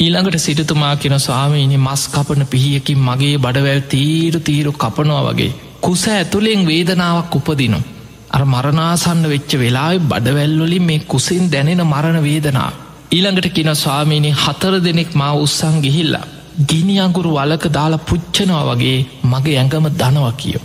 ඊළඟට 0.00 0.38
සිටතුමා 0.38 0.94
කියෙන 0.96 1.20
ස්වාමීනි 1.20 1.76
මස් 1.78 2.04
කපන 2.08 2.46
පිහියකින් 2.46 3.04
මගේ 3.08 3.34
බඩවැල් 3.38 3.82
තීරු 3.92 4.40
තීරු 4.40 4.72
කපනවා 4.74 5.24
වගේ. 5.28 5.52
කුස 5.80 6.08
ඇතුළෙන් 6.10 6.66
වේදනාවක් 6.66 7.36
උපදිනවා. 7.36 7.93
අර 8.34 8.42
මරනාසන්න 8.44 9.24
වෙච්ච 9.24 9.50
වෙලායි 9.54 10.04
බඩවැල්වලින් 10.04 10.84
මේ 10.84 11.06
කුසින් 11.06 11.44
දැනෙන 11.50 11.82
මරණ 11.84 12.18
වේදනා. 12.22 12.70
ඊළඟට 13.10 13.48
කියන 13.50 13.70
ස්වාමීනි 13.74 14.30
හතර 14.34 14.74
දෙනෙක් 14.80 15.10
මා 15.14 15.32
උත්සං 15.36 15.76
ගිහිල්ලා. 15.80 16.24
ගිනි 16.62 16.96
අගුරු 17.00 17.30
වලක 17.32 17.64
දාලා 17.70 17.98
පුච්චනවා 18.00 18.64
වගේ 18.70 18.98
මගේ 19.24 19.58
ඇඟම 19.58 19.86
දනව 19.92 20.26
කියෝ. 20.34 20.64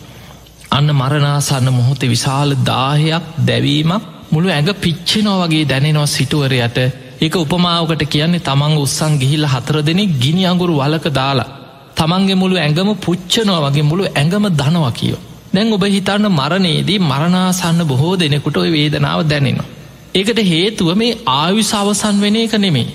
අන්න 0.71 0.89
මරනාසන්න 0.93 1.67
මොහොත 1.71 2.01
විශාල 2.05 2.51
දාහයක් 2.63 3.23
දැවීමක් 3.45 4.03
මුළු 4.31 4.49
ඇඟ 4.49 4.73
පිච්චෙනෝ 4.77 5.37
වගේ 5.41 5.63
දැනෙනවා 5.65 6.07
සිටුවරයට 6.07 6.77
ඒක 7.21 7.35
උපමාවකට 7.35 8.03
කියන්නේ 8.07 8.39
තමන් 8.39 8.75
උත්සං 8.77 9.13
ගිහිල්ල 9.17 9.45
හතර 9.45 9.77
දෙනෙ 9.81 10.03
ගිනි 10.17 10.43
අගුරු 10.45 10.75
වලක 10.77 11.05
දාලා 11.11 11.49
තමන්ගේ 11.95 12.35
මුළු 12.35 12.55
ඇඟම 12.57 12.91
පුච්චනවා 12.97 13.63
වගේ 13.65 13.83
මුළු 13.83 14.03
ඇඟම 14.09 14.45
දනවා 14.53 14.91
කියෝ. 14.91 15.21
දැන් 15.53 15.73
ඔබ 15.73 15.83
හිතන්න 15.87 16.25
මරණයේදී 16.31 16.99
මරණාසන්න 17.01 17.81
බොහෝ 17.85 18.15
දෙනෙකුට 18.15 18.57
ඔය 18.57 18.71
වේදනාව 18.71 19.21
දැනෙනවා. 19.25 19.69
ඒකට 20.15 20.39
හේතුව 20.45 20.89
මේ 20.95 21.17
ආයුස 21.33 21.71
අවසන් 21.73 22.21
වෙන 22.21 22.35
එක 22.37 22.53
නෙමේ. 22.57 22.87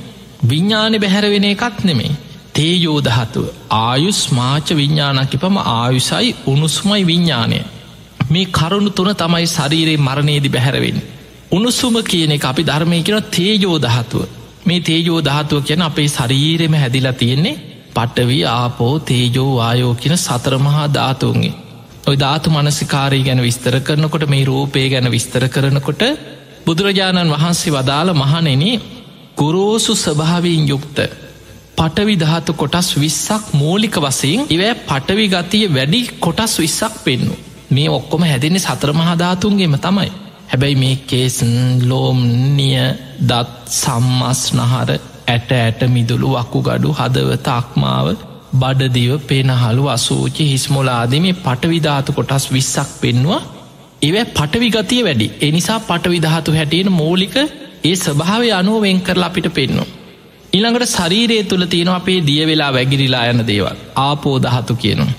විඤ්ඥානය 0.45 0.99
බැහැරවෙන 0.99 1.47
එකක් 1.47 1.81
නෙමේ. 1.85 2.13
තේයෝදහතුව 2.55 3.47
ආයුස් 3.79 4.21
මාච 4.31 4.69
විඤ්ඥානකිපම 4.73 5.57
ආයුසයි 5.73 6.37
උණුසුමයි 6.47 7.03
විඤ්ඥානය. 7.05 7.59
මේ 8.31 8.47
කරුණු 8.51 8.91
තුන 8.91 9.11
තමයි 9.15 9.47
ශරීරයේ 9.49 10.05
මරණයේදි 10.07 10.49
බැහැරවෙන්. 10.49 10.99
උණුසුම 11.53 11.97
කියන 12.05 12.33
එක 12.33 12.45
අපි 12.45 12.63
ධර්මය 12.63 13.03
කියෙන 13.03 13.29
තේජෝදහතුව 13.31 14.23
මේ 14.67 14.81
තේජෝදහතුව 14.83 15.61
කියන 15.63 15.83
අපේ 15.83 16.09
ශරීරෙම 16.09 16.75
හැදිලා 16.75 17.13
තියෙන්නේ 17.15 17.61
පටවි 17.95 18.41
ආපෝ 18.51 18.95
තේජෝ 19.03 19.53
ආයෝ 19.61 19.95
කියන 19.97 20.17
සතරමහා 20.19 20.89
ධාතුන්ගේ. 20.91 21.55
ඔය 22.07 22.17
ධාතු 22.17 22.51
මනසිකාරී 22.51 23.23
ගැන 23.23 23.41
විස්තර 23.41 23.77
කරනකොට 23.81 24.25
මේ 24.27 24.45
රූපය 24.45 24.81
ගැන 24.89 25.09
විස්තර 25.11 25.45
කරනකොට 25.49 26.03
බුදුරජාණන් 26.65 27.31
වහන්සේ 27.31 27.73
වදාළ 27.73 28.11
මහනෙන 28.15 28.65
ගුරෝසු 29.37 29.95
ස්වභාවීන් 29.97 30.69
යුක්ත 30.69 30.99
පටවි 31.77 32.15
ධාතු 32.17 32.53
කොටස් 32.55 32.89
විස්සක් 32.97 33.45
මූලික 33.53 33.97
වසයෙන් 33.99 34.45
ඉවෑ 34.49 34.75
පටවි 34.83 35.27
ගතිය 35.29 35.65
වැඩි 35.69 36.03
කොටස් 36.21 36.53
විස්සක් 36.59 37.01
පෙන්නු 37.05 37.35
මේ 37.71 37.89
ඔක්කොම 37.91 38.23
හැදෙන්නේ 38.23 38.61
සතර 38.61 38.93
මහධාතුන්ගේම 38.93 39.79
තමයි. 39.79 40.13
හැබැයි 40.49 40.77
මේ 40.77 40.97
කේසන් 41.05 41.55
ලෝම්නිය 41.89 42.85
දත් 43.23 43.51
සම්මස් 43.73 44.43
නහර 44.55 44.91
ඇට 45.27 45.51
ඇට 45.55 45.81
මිදුළු 45.89 46.29
වකු 46.35 46.59
ගඩු 46.63 46.91
හදවත 46.93 47.47
අක්මාව 47.53 48.07
බඩදිව 48.55 49.13
පේනහළු 49.29 49.85
අසූචි 49.89 50.45
හිස්මොලාද 50.51 51.13
මේ 51.19 51.35
පටවිධාතු 51.39 52.11
කොටස් 52.13 52.47
විස්සක් 52.53 52.91
පෙන්වා 53.01 53.41
ඒව 54.03 54.17
පටවිගතිය 54.31 55.03
වැඩි. 55.05 55.27
එනිසා 55.41 55.81
පටවිධාතු 55.81 56.53
හැටියෙන් 56.53 56.93
මෝලික 56.93 57.37
ඒ 57.85 57.95
ස්භාවය 57.97 58.49
අනුව 58.53 58.81
වෙන් 58.83 59.01
කරලා 59.01 59.29
අපිට 59.29 59.49
පෙන්නවා. 59.51 59.91
ඊළඟට 60.53 60.87
ශරීරය 60.89 61.39
තුළ 61.45 61.67
තියෙන 61.67 61.91
අපේ 61.91 62.19
දිය 62.21 62.43
වෙලා 62.47 62.71
වැගිරිලා 62.73 63.25
යන 63.27 63.43
දේවල්. 63.47 63.77
ආපෝ 63.99 64.37
දහතු 64.39 64.75
කියනවා. 64.77 65.13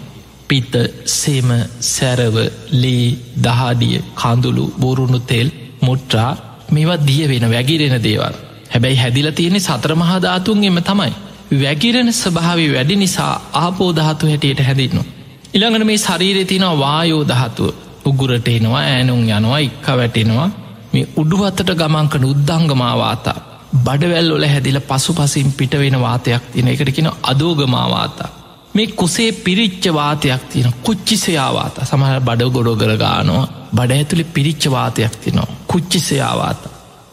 පිත්ත 0.47 0.73
සෙම 1.11 1.49
සැරව 1.87 2.35
ලේ 2.73 3.07
දහඩිය 3.43 3.97
කඳුළු 4.15 4.65
බොරුණු 4.79 5.19
තෙල් 5.21 5.47
මුට්ට්‍රා 5.81 6.31
මේවත් 6.71 7.01
දිය 7.07 7.23
වෙන 7.27 7.45
වැගිරෙන 7.49 7.97
දේවල්. 8.03 8.35
හැබැයි 8.69 8.97
හැදිල 8.97 9.29
තියෙනෙ 9.31 9.59
සතර 9.59 9.93
මහධාතුන්ගෙම 9.95 10.79
තමයි. 10.81 11.13
වැගිරෙන 11.53 12.13
ස්භාවි 12.13 12.73
වැඩි 12.73 12.95
නිසා 12.95 13.33
ආපෝදහතු 13.53 14.27
හැටියට 14.27 14.61
හැදින්නවා. 14.61 15.05
ඉළඟට 15.53 15.85
මේ 15.85 15.97
ශරීරය 15.99 16.45
තිනවා 16.45 16.79
වායෝ 16.79 17.23
දහතුව 17.25 17.73
උගුරට 18.05 18.47
එනවා 18.49 18.81
ෑනුම් 18.83 19.21
යනවා 19.29 19.59
ඉක්ක 19.59 19.87
වැටෙනවා 19.93 20.49
මේ 20.93 21.07
උඩුවත්තට 21.17 21.71
ගමන්කන 21.73 22.25
උද්දංගමාවාතා 22.25 23.37
බඩවැල් 23.77 24.31
ඔල 24.31 24.45
හැදිල 24.45 24.79
පසු 24.81 25.13
පසින් 25.13 25.51
පිට 25.53 25.73
වෙන 25.73 25.99
වාතයක් 25.99 26.43
තියෙන 26.51 26.67
එකට 26.67 26.91
කියෙන 26.91 27.11
අදෝගමාවාතා. 27.23 28.29
මේ 28.73 28.87
කුසේ 28.89 29.31
පිරිච්ච 29.39 29.85
වාතයක් 29.93 30.43
තියෙන 30.45 30.73
කුච්චිසයාවාත 30.83 31.75
සමහර 31.83 32.19
බඩ 32.21 32.51
ගොඩො 32.51 32.75
කරගානවා 32.75 33.47
බඩ 33.73 33.91
ඇතුළි 33.93 34.25
පිරිච්ච 34.25 34.71
වාතයක් 34.71 35.13
තිනවා 35.17 35.47
කුච්චිසයාවාත. 35.67 36.61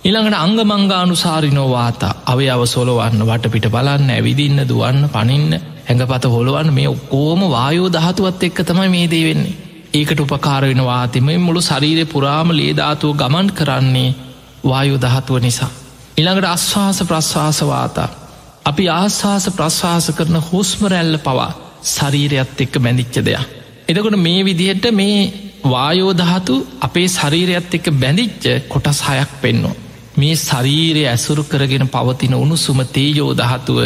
ඉළඟට 0.05 0.37
අංගමංගානුසාරිනෝවාත 0.37 2.03
අවය 2.27 2.47
අවසොලවන්න 2.51 3.21
වටපිට 3.23 3.67
බලන්න 3.69 4.09
ඇවිදින්න 4.11 4.63
දුවන්න 4.65 5.05
පනින්න 5.09 5.53
හැඟපත 5.83 6.25
හොළුවන්න 6.27 6.71
මේ 6.71 6.89
ඔක්කෝම 6.89 7.43
වායෝ 7.47 7.91
දහතුවත් 7.91 8.43
එක්ක 8.43 8.59
තමයි 8.63 8.89
මේ 8.89 9.05
දේ 9.07 9.21
වෙන්නේ. 9.25 9.55
ඒකට 9.95 10.21
උපකාර 10.21 10.65
වෙන 10.65 10.83
වාතෙම 10.85 11.29
මුළු 11.39 11.61
ශරීරය 11.61 12.05
පුරාම 12.07 12.51
ලේධාතුව 12.53 13.13
ගමන් 13.17 13.53
කරන්නේ 13.53 14.11
වායෝ 14.65 14.99
දහතුව 14.99 15.39
නිසා. 15.41 15.71
ඉළඟට 16.17 16.49
අශ්වාස 16.49 16.99
ප්‍රශ්වාසවාතා. 17.05 18.09
අපි 18.65 18.89
ආශවාස 18.91 19.47
ප්‍රශ්වාස 19.53 20.11
කරන 20.13 20.37
හුස්මරැල්ල 20.43 21.17
පවා 21.21 21.53
ශරීරයත් 21.87 22.61
එක්ක 22.61 22.75
බැඳිච්ච 22.81 23.17
දෙයක්. 23.21 23.47
එදකොට 23.89 24.19
මේ 24.19 24.43
විදිහට 24.45 24.91
මේ 24.93 25.23
වායෝදහතු 25.67 26.59
අපේ 26.81 27.09
ශරීරයත් 27.11 27.73
එක්ක 27.73 27.87
බැඳිච්ච 27.97 28.45
කොටස් 28.69 29.01
හයක් 29.05 29.41
පෙන්නවා. 29.41 29.92
මේ 30.15 30.35
ශරීරය 30.39 31.03
ඇසුරු 31.07 31.43
කරගෙන 31.45 31.87
පවතින 31.89 32.35
උණුසුම 32.35 32.81
තේජෝදහතුව 32.89 33.79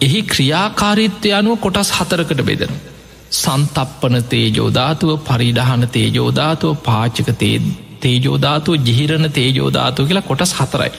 එහි 0.00 0.20
ක්‍රියාකාරිත්වය 0.24 1.32
අනුව 1.32 1.56
කොටස් 1.58 1.90
හතරකට 1.90 2.42
බෙදෙන. 2.42 2.74
සන්තප්පන 3.32 4.16
තේජෝධාතුව 4.24 5.10
පරිඩහන 5.22 5.84
තේජෝධාතුව 5.88 6.72
පාචක 6.80 7.28
තේජෝධාතුව 8.00 8.74
ජිහිරණ 8.80 9.28
තේජෝධාතු 9.30 10.06
කියලා 10.06 10.22
කොටස් 10.22 10.52
හතරයි. 10.52 10.92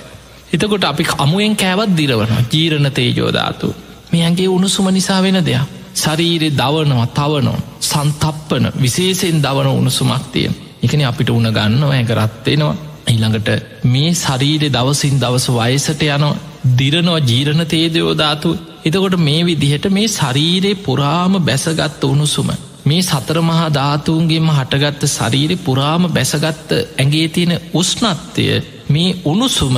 එතකොට 0.54 0.84
අපි 0.84 1.04
අමුවෙන් 1.18 1.56
කෑවත් 1.56 1.98
දිරවන 1.98 2.36
ජීරණ 2.52 2.90
තේජෝධාතු 2.92 3.68
මෙයන්ගේ 4.12 4.48
උණුසුම 4.50 4.88
නිසා 4.90 5.22
වෙන 5.22 5.40
දෙයක්. 5.42 5.66
ශරීරෙ 5.96 6.50
දවනවා 6.52 7.08
තවනෝ 7.10 7.58
සන්තප්පන 7.82 8.66
විශේෂෙන් 8.78 9.38
දවන 9.42 9.70
උණුසුමක් 9.70 10.26
තියෙන 10.32 10.56
එකන 10.84 11.02
අපිට 11.04 11.30
උන 11.30 11.48
ගන්නවා 11.50 11.94
ඇකරත්වෙනවා 11.94 12.76
ඊළඟට 13.06 13.50
මේ 13.86 14.12
ශරීරෙ 14.16 14.70
දවසින් 14.70 15.20
දවස 15.20 15.48
වයසට 15.54 16.06
යනවා 16.08 16.36
දිරනවා 16.74 17.20
ජීරණ 17.22 17.66
තේදයෝධාතු 17.68 18.52
එතකොට 18.84 19.18
මේ 19.20 19.42
විදිහට 19.44 19.86
මේ 19.90 20.08
ශරීරයේ 20.10 20.80
පුරාම 20.80 21.34
බැසගත්ත 21.42 22.04
උණුසුම 22.06 22.50
මේ 22.86 23.02
සතර 23.02 23.38
මහා 23.42 23.68
ධාතුූන්ගේම 23.72 24.50
හටගත්ත 24.52 25.10
ශරීරෙ 25.10 25.56
පුරාම 25.60 26.04
බැසගත්ත 26.10 26.70
ඇගේ 26.74 27.28
තියෙන 27.30 27.54
උස්නත්වය 27.74 28.46
මේ 28.90 29.16
උණුසුම 29.26 29.78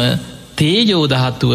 තේජෝදහත්තුව 0.56 1.54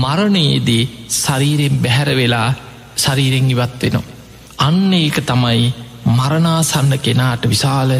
මරණයේදී 0.00 0.84
ශරීරෙන් 1.12 1.76
බැහැර 1.78 2.10
වෙලා 2.12 2.50
ශරීරෙන් 2.96 3.50
ඉවත්වෙනවා. 3.50 4.10
අන්න 4.58 4.92
ඒක 4.94 5.16
තමයි 5.22 5.74
මරණාසන්න 6.08 6.92
කෙනාට 6.98 7.42
විශාල 7.46 7.90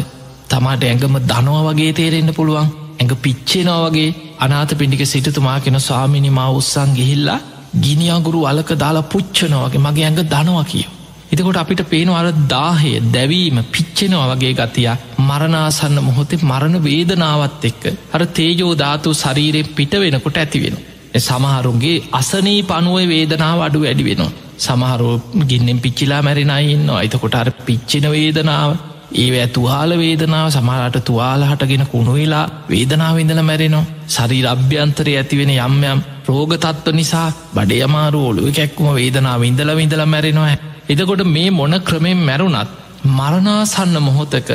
තමාට 0.49 0.83
ඇඟම 0.83 1.15
දනවා 1.23 1.63
වගේ 1.67 1.93
තේරෙන්න්න 1.93 2.33
පුළුවන් 2.33 2.71
ඇඟ 3.03 3.15
පිච්චෙනවා 3.17 3.79
වගේ 3.85 4.09
අනාත 4.39 4.71
පිඩික 4.73 5.03
සිටතුමා 5.05 5.59
කෙන 5.59 5.77
ස්වාමිනිමා 5.79 6.49
උත්සං 6.51 6.91
ගිහිල්ලා 6.93 7.39
ගිනිියගුරු 7.75 8.41
අලක 8.45 8.69
දාලා 8.75 9.05
පුච්චනවගේ 9.05 9.83
මගේ 9.85 10.05
ඇඟ 10.05 10.21
දනවා 10.25 10.65
කියෝ. 10.65 10.93
එතකොට 11.31 11.57
අපිට 11.57 11.81
පේනවා 11.85 12.19
අර 12.19 12.29
දාහය 12.49 12.91
දැවීම 13.07 13.59
පිච්චෙනවා 13.71 14.27
වගේ 14.31 14.53
ගතිය 14.53 14.87
මරණාසන්න 15.19 15.97
මොහොතේ 15.99 16.43
මරණ 16.43 16.77
වේදනාවත් 16.81 17.63
එක්ක 17.63 17.83
අර 18.13 18.23
තේජෝ 18.31 18.71
ධාතු 18.75 19.15
ශරීරයෙන් 19.15 19.73
පිට 19.73 19.93
වෙනකොට 19.95 20.37
ඇතිවෙන. 20.37 20.77
සමහරුන්ගේ 21.19 21.97
අසනී 22.11 22.61
පනුව 22.63 22.97
වේදනාව 23.07 23.59
අඩු 23.61 23.79
වැඩි 23.79 24.03
වෙනවා. 24.03 24.31
සමහරු 24.59 25.11
ගින්නෙන් 25.43 25.79
පිච්චිලා 25.79 26.21
මැරිනයින්න 26.21 26.89
අයිතකොට 26.93 27.35
අර 27.35 27.49
පිච්චින 27.65 28.07
වේදනාව 28.07 28.71
ඒ 29.15 29.29
ඇතුහාල 29.37 29.91
වේදනාව 29.95 30.47
සමහරට 30.49 30.97
තුවාල 31.01 31.41
හටගෙන 31.43 31.85
කුණුවෙලා 31.85 32.45
වේදනාවඉඳල 32.69 33.41
මැරෙනවා 33.41 33.89
සරී 34.09 34.43
අභ්‍යන්තරය 34.47 35.13
ඇතිවෙන 35.15 35.51
යම්යම් 35.57 35.99
රෝගතත්ව 36.27 36.93
නිසා 36.93 37.27
බඩේ 37.53 37.81
අමාරු 37.83 38.21
ඔලුව 38.27 38.47
කැක්කුම 38.51 38.87
වේදනාව 38.93 39.43
ඉඳල 39.43 39.71
විඳල 39.73 40.05
මැරෙනවා 40.05 40.55
එතකොට 40.89 41.23
මේ 41.27 41.49
මොන 41.51 41.75
ක්‍රමෙන් 41.81 42.19
මැරුණත් 42.19 42.71
මරණාසන්න 43.09 43.95
මොහොතක 43.99 44.49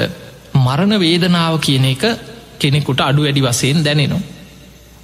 මරණ 0.57 0.95
වේදනාව 0.99 1.55
කියන 1.61 1.87
එක 1.87 2.05
කෙනෙකුට 2.59 3.01
අඩු 3.01 3.23
වැඩි 3.23 3.43
වසයෙන් 3.43 3.81
දැනෙනවා. 3.81 4.21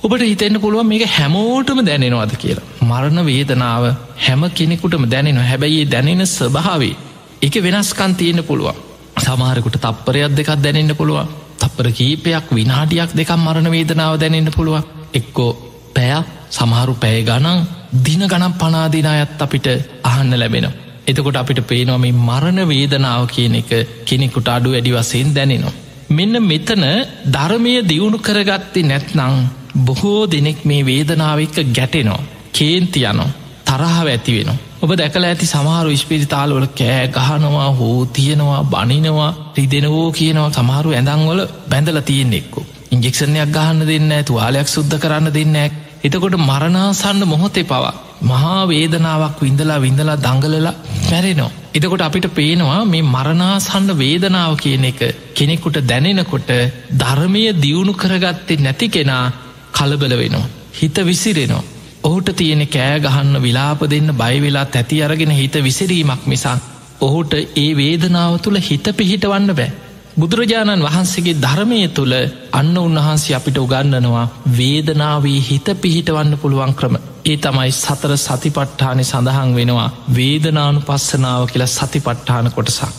ඔබට 0.00 0.22
හිතෙන්න්න 0.22 0.60
පුළුවන් 0.60 0.86
මේක 0.86 1.04
හැමෝටම 1.08 1.80
දැනෙනවාද 1.82 2.34
කියලා. 2.36 2.66
මරණ 2.82 3.20
වේදනාව 3.22 3.84
හැම 4.18 4.42
කෙනෙකුටම 4.52 5.04
දැනෙන 5.06 5.38
හැබැයි 5.42 5.84
දැනෙන 5.86 6.26
ස්වභාවේ 6.28 6.94
එක 7.42 7.54
වෙනස්කන් 7.62 8.14
තියෙන 8.14 8.44
පුළුවන්. 8.44 8.83
සමහරකුට 9.24 9.78
තප්පරයක් 9.78 10.32
දෙකක් 10.32 10.50
දැනෙන්න්න 10.58 10.94
පුළුවන් 10.94 11.28
තප්පර 11.60 11.88
කීපයක් 11.92 12.46
විනාඩියක් 12.52 13.10
දෙකම් 13.12 13.40
මරණ 13.40 13.68
වේදනාව 13.70 14.14
දැනෙන්න්න 14.16 14.50
පුළුවන් 14.50 14.84
එක්කෝ 15.14 15.50
පැයක් 15.94 16.26
සමහරු 16.50 16.94
පැය 16.96 17.20
ගනන් 17.22 17.60
දින 17.98 18.22
ගනම් 18.24 18.54
පනාදිනායත් 18.54 19.40
අපිට 19.40 19.66
අහන්න 20.04 20.32
ලැබෙන. 20.34 20.66
එතකොට 21.04 21.36
අපිට 21.36 21.60
පේනොම 21.64 22.04
මරණ 22.20 22.60
වේදනාව 22.66 23.24
කියන 23.28 23.54
එක 23.54 23.70
කෙනෙකුට 24.04 24.48
අඩු 24.48 24.68
වැඩි 24.70 24.92
වසයෙන් 24.92 25.30
දැනෙනවා. 25.30 25.74
මෙන්න 26.10 26.34
මෙතන 26.42 26.84
ධර්මය 27.28 27.74
දියුණු 27.84 28.18
කරගත්තේ 28.20 28.84
නැත්නං 28.84 29.34
බොහෝ 29.80 30.20
දෙනෙක් 30.26 30.60
මේ 30.64 30.82
වේදනාවක්ක 30.82 31.58
ගැටෙනෝ 31.72 32.20
කේන්ති 32.52 33.00
යනෝ 33.04 33.30
තරහාව 33.64 34.06
ඇති 34.06 34.36
වෙනවා. 34.36 34.62
ඔබ 34.84 34.90
දැකල 34.92 35.24
ඇති 35.24 35.46
සමහරු 35.46 35.90
ඉස්පිරිතාල්වල 35.90 36.66
කෑ 36.72 37.04
ගහනවා 37.10 37.68
හෝ 37.72 38.00
තියෙනවා 38.08 38.62
බනිනවා 38.66 39.30
රිදෙනවෝ 39.56 40.08
කියනවා 40.12 40.50
සමහරු 40.50 40.90
ඇඳංවල 40.92 41.40
බැඳල 41.68 41.98
තියෙන්නෙක්කු. 42.02 42.60
ඉංජෙක්ෂණයක් 42.90 43.54
ගහන්න 43.54 43.80
දෙන්න 43.84 44.12
තුවාලයක් 44.22 44.68
සුද්ධ 44.68 44.96
කරන්න 44.98 45.30
දෙන්නෑ 45.32 45.70
එතකොට 46.02 46.36
මරණාසන්න 46.40 47.22
මොහොතේ 47.24 47.64
පවා 47.64 47.94
මහා 48.22 48.60
වේදනාවක් 48.64 49.38
විඳලා 49.40 49.78
විඳලා 49.80 50.18
දංගලලා 50.18 50.74
පැරෙනවා. 51.02 51.50
එතකොට 51.74 52.02
අපිට 52.02 52.28
පේනවා 52.32 52.80
මේ 52.86 53.04
මරණාසන්න 53.08 53.88
වේදනාව 53.94 54.54
කියන 54.56 54.84
එක 54.84 55.00
කෙනෙකුට 55.34 55.78
දැනෙනකොට 55.84 56.50
ධර්මය 56.98 57.44
දියුණු 57.58 57.94
කරගත්තේ 57.94 58.58
නැති 58.58 58.88
කෙනා 58.90 59.24
කලබල 59.72 60.14
වෙනවා. 60.14 60.50
හිත 60.74 60.98
විසිරෙනවා. 61.02 61.64
ඔහුට 62.04 62.28
තියෙන 62.34 62.62
කෑ 62.68 62.96
ගහන්න 63.00 63.42
විලාප 63.42 63.80
දෙන්න 63.86 64.08
බයිවෙලා 64.14 64.64
තැති 64.66 65.02
අරගෙන 65.02 65.32
හිත 65.32 65.54
විසිරීමක් 65.60 66.26
මිසා 66.26 66.58
ඔහුට 67.00 67.32
ඒ 67.34 67.70
වේදනාව 67.74 68.34
තුළ 68.38 68.58
හිත 68.60 68.86
පිහිටවන්න 68.92 69.50
බෑ. 69.52 69.70
බුදුරජාණන් 70.16 70.84
වහන්සේගේ 70.84 71.36
ධර්මය 71.36 71.78
තුළ 71.90 72.14
අන්න 72.52 72.74
උන්වහන්සේ 72.78 73.36
අපිට 73.36 73.58
උගන්නනවා 73.58 74.26
වේදනාවී 74.58 75.40
හිත 75.40 75.68
පිහිටවන්න 75.76 76.38
පුළුවන් 76.38 76.74
ක්‍රම. 76.74 76.96
ඒ 77.24 77.36
තමයි 77.38 77.72
සතර 77.74 78.12
සතිපට්ඨානය 78.18 79.04
සඳහන් 79.04 79.50
වෙනවා 79.54 79.88
වේදනානු 80.14 80.80
පස්සනාව 80.80 81.42
කියලා 81.46 81.72
සතිපට්ඨාන 81.72 82.52
කොටසක්. 82.52 82.92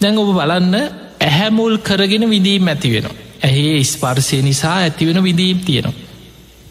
දැඟ 0.00 0.18
ඔබ 0.18 0.30
බලන්න 0.32 0.76
ඇහැමුල් 1.20 1.76
කරගෙන 1.80 2.24
විදීම් 2.30 2.68
ඇති 2.68 2.92
වෙන. 2.92 3.08
ඇහේ 3.42 3.82
ස්පර්සය 3.86 4.42
නිසා 4.42 4.76
ඇතිවෙන 4.78 5.20
විදීම් 5.22 5.58
තියෙනවා. 5.60 5.98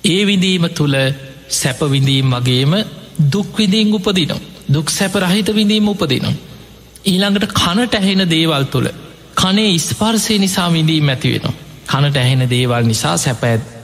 ඒ 0.05 0.21
විදීම 0.25 0.65
තුළ 0.71 0.95
සැපවිඳීම් 1.51 2.36
වගේම 2.36 2.74
දුක්විදීන් 3.34 3.93
උපදිනවා. 3.93 4.39
දුක් 4.67 4.89
සැප 4.89 5.15
රහිත 5.15 5.50
විඳීම 5.50 5.88
උපදිනවා. 5.88 6.34
ඊළඟට 7.05 7.53
කනට 7.53 7.93
ඇහෙන 7.96 8.29
දේවල් 8.29 8.63
තුළ 8.65 8.89
කනේ 9.36 9.80
ස්පර්සය 9.80 10.38
නිසා 10.38 10.69
විඳීම් 10.69 11.10
ඇතිවෙනවා. 11.10 11.54
කනට 11.88 12.17
ඇහෙන 12.17 12.49
දේවල් 12.49 12.84
නිසා 12.84 13.17
සැප 13.17 13.43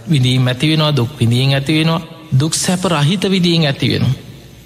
විඳීම් 0.10 0.48
ඇතිවෙනවා 0.48 0.96
දුක් 0.96 1.20
විඳීන් 1.20 1.54
ඇතිවෙනවා 1.54 2.02
දුක් 2.32 2.54
සැප 2.56 2.84
රහිත 2.86 3.24
විදිීන් 3.26 3.66
ඇතිවෙනවා. 3.66 4.14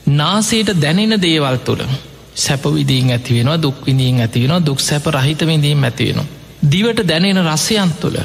නාසේට 0.07 0.81
දැනෙන 0.81 1.21
දේවල් 1.21 1.57
තුළ 1.57 1.83
සැපවිදීන් 2.35 3.11
ඇතිවෙනවා 3.11 3.61
දුක් 3.61 3.85
විඳීන් 3.87 4.19
ඇතිවෙනවා 4.19 4.65
දුක් 4.65 4.79
සැප 4.79 5.05
රහිත 5.07 5.45
විඳීම් 5.45 5.83
ඇතිවෙනවා. 5.83 6.25
දිවට 6.71 7.07
දැනෙන 7.07 7.45
රස්සයන් 7.45 7.91
තුළ 8.01 8.17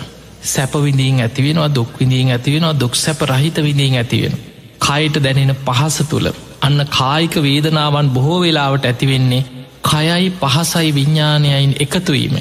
සැපවිඳීන් 0.42 1.20
ඇතිවෙනවා 1.20 1.74
දුක් 1.74 2.00
විඳීන් 2.00 2.31
ඇතිවෙනවා 2.31 2.81
දුක් 2.81 2.94
සැප 2.94 3.20
රහිත 3.22 3.57
විඳීන් 3.59 3.94
ඇතිවෙන. 3.94 4.45
කයට 4.80 5.22
දැනෙන 5.22 5.54
පහස 5.58 5.98
තුළ 6.06 6.28
අන්න 6.60 6.80
කායික 6.90 7.36
වේදනාවන් 7.40 8.10
බොහෝ 8.10 8.40
වෙලාවට 8.40 8.84
ඇතිවෙන්නේ 8.84 9.44
කයයි 9.84 10.32
පහසයි 10.32 10.88
විඤ්ඥානයයින් 10.90 11.72
එකතුවීම. 11.80 12.36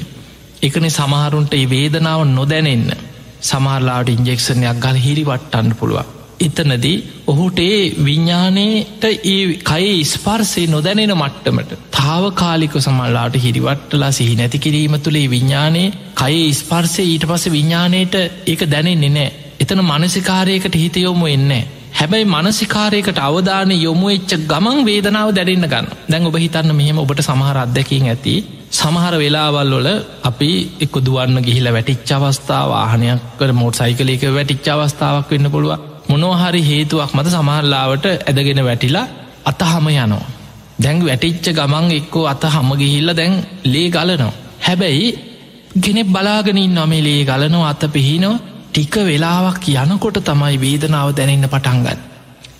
එකන 0.62 0.86
සමහරුන්ට 0.90 1.52
ඒ 1.52 1.66
වේදනාව 1.66 2.20
නොදැනෙන්න 2.28 2.90
සමහරලාට 3.42 4.08
ඉන්ජෙක්ෂණයක් 4.08 4.78
ගල් 4.78 4.98
හිරිවට්ටන්න 4.98 5.74
පුළුවන්. 5.74 6.08
එතනදී 6.40 6.96
ඔහුට 7.26 7.58
ඒ 7.60 7.78
විඤ්ඥානයට 8.00 9.04
ඒ 9.04 9.44
කයි 9.62 9.94
ස්පර්සේ 10.06 10.66
නොදැනෙන 10.66 11.14
මට්ටමට 11.14 11.72
තාවකාලික 11.92 12.74
සමල්ලාට 12.78 13.36
හිරිවට්ටලා 13.36 14.12
සිහි 14.12 14.34
නැති 14.34 14.58
කිරීම 14.58 14.98
තුළේ 14.98 15.30
විඤ්ඥානයේ 15.30 15.94
කයි 16.16 16.42
ස්පර්සේ 16.54 17.06
ඊට 17.06 17.24
පස 17.24 17.46
විඤ්ඥානයට 17.50 18.14
ඒක 18.46 18.62
දැනෙන්නේ 18.66 19.10
නෑ 19.10 19.30
එතන 19.60 19.82
මනසිකාරයකට 19.82 20.74
හිතයොමු 20.74 21.26
එන්නේ 21.28 21.62
හැබැයි 21.96 22.26
මනසිකාරයකට 22.26 23.18
අවධාන 23.20 23.70
යොමු 23.76 24.06
එච්ච 24.08 24.32
ගමන් 24.50 24.78
වේදනාව 24.88 25.28
දැරන්න 25.36 25.66
ගන්න. 25.72 25.86
දැන් 26.10 26.28
ඔබ 26.28 26.36
හිතන්න 26.36 26.72
මෙහෙම 26.80 26.98
ඔබට 26.98 27.20
සමහර 27.22 27.58
අත්දැකින් 27.58 28.06
ඇති. 28.06 28.34
සමහර 28.72 29.14
වෙලාවල් 29.22 29.72
වල 29.74 29.88
අපි 30.22 30.50
එක්ක 30.84 30.94
දුවන්න 31.06 31.38
ගිහිල 31.46 31.68
වැටිච්ච 31.72 32.10
අවස්ථාව 32.16 32.66
වාහනයක් 32.72 33.20
කර 33.38 33.50
මෝට් 33.52 33.78
සයිකලේක 33.80 34.24
වැටිච්ච 34.30 34.66
අවස්ථාවක් 34.74 35.30
වෙන්න 35.30 35.50
පුළුව 35.50 35.72
මොනොහරි 36.08 36.62
හේතුවක් 36.62 37.12
මත 37.16 37.26
සමහරලාවට 37.28 38.06
ඇදගෙන 38.08 38.60
වැටිලා 38.64 39.06
අත 39.44 39.60
හම 39.64 39.86
යනවා. 39.94 40.26
දැන් 40.78 40.98
වැටිච්ච 41.02 41.46
ගමන් 41.52 41.86
එක්කෝ 41.92 42.26
අත 42.26 42.44
හම 42.46 42.68
ගිහිල්ල 42.74 43.10
දැන් 43.14 43.34
ලේ 43.64 43.88
ගලනවා. 43.90 44.34
හැබැයි 44.60 45.08
ගෙනෙක් 45.76 46.08
බලාගෙනින් 46.08 46.74
නොමේ 46.74 47.02
ලේ 47.02 47.22
ගලනවා 47.24 47.70
අත 47.70 47.82
පිහිනවා. 47.94 48.42
ටික 48.76 48.96
වෙලාවක් 49.02 49.66
යනකොට 49.74 50.18
තමයි 50.20 50.56
වේදනාව 50.58 51.10
දැනන්න 51.14 51.44
පටන්ගත්. 51.46 52.00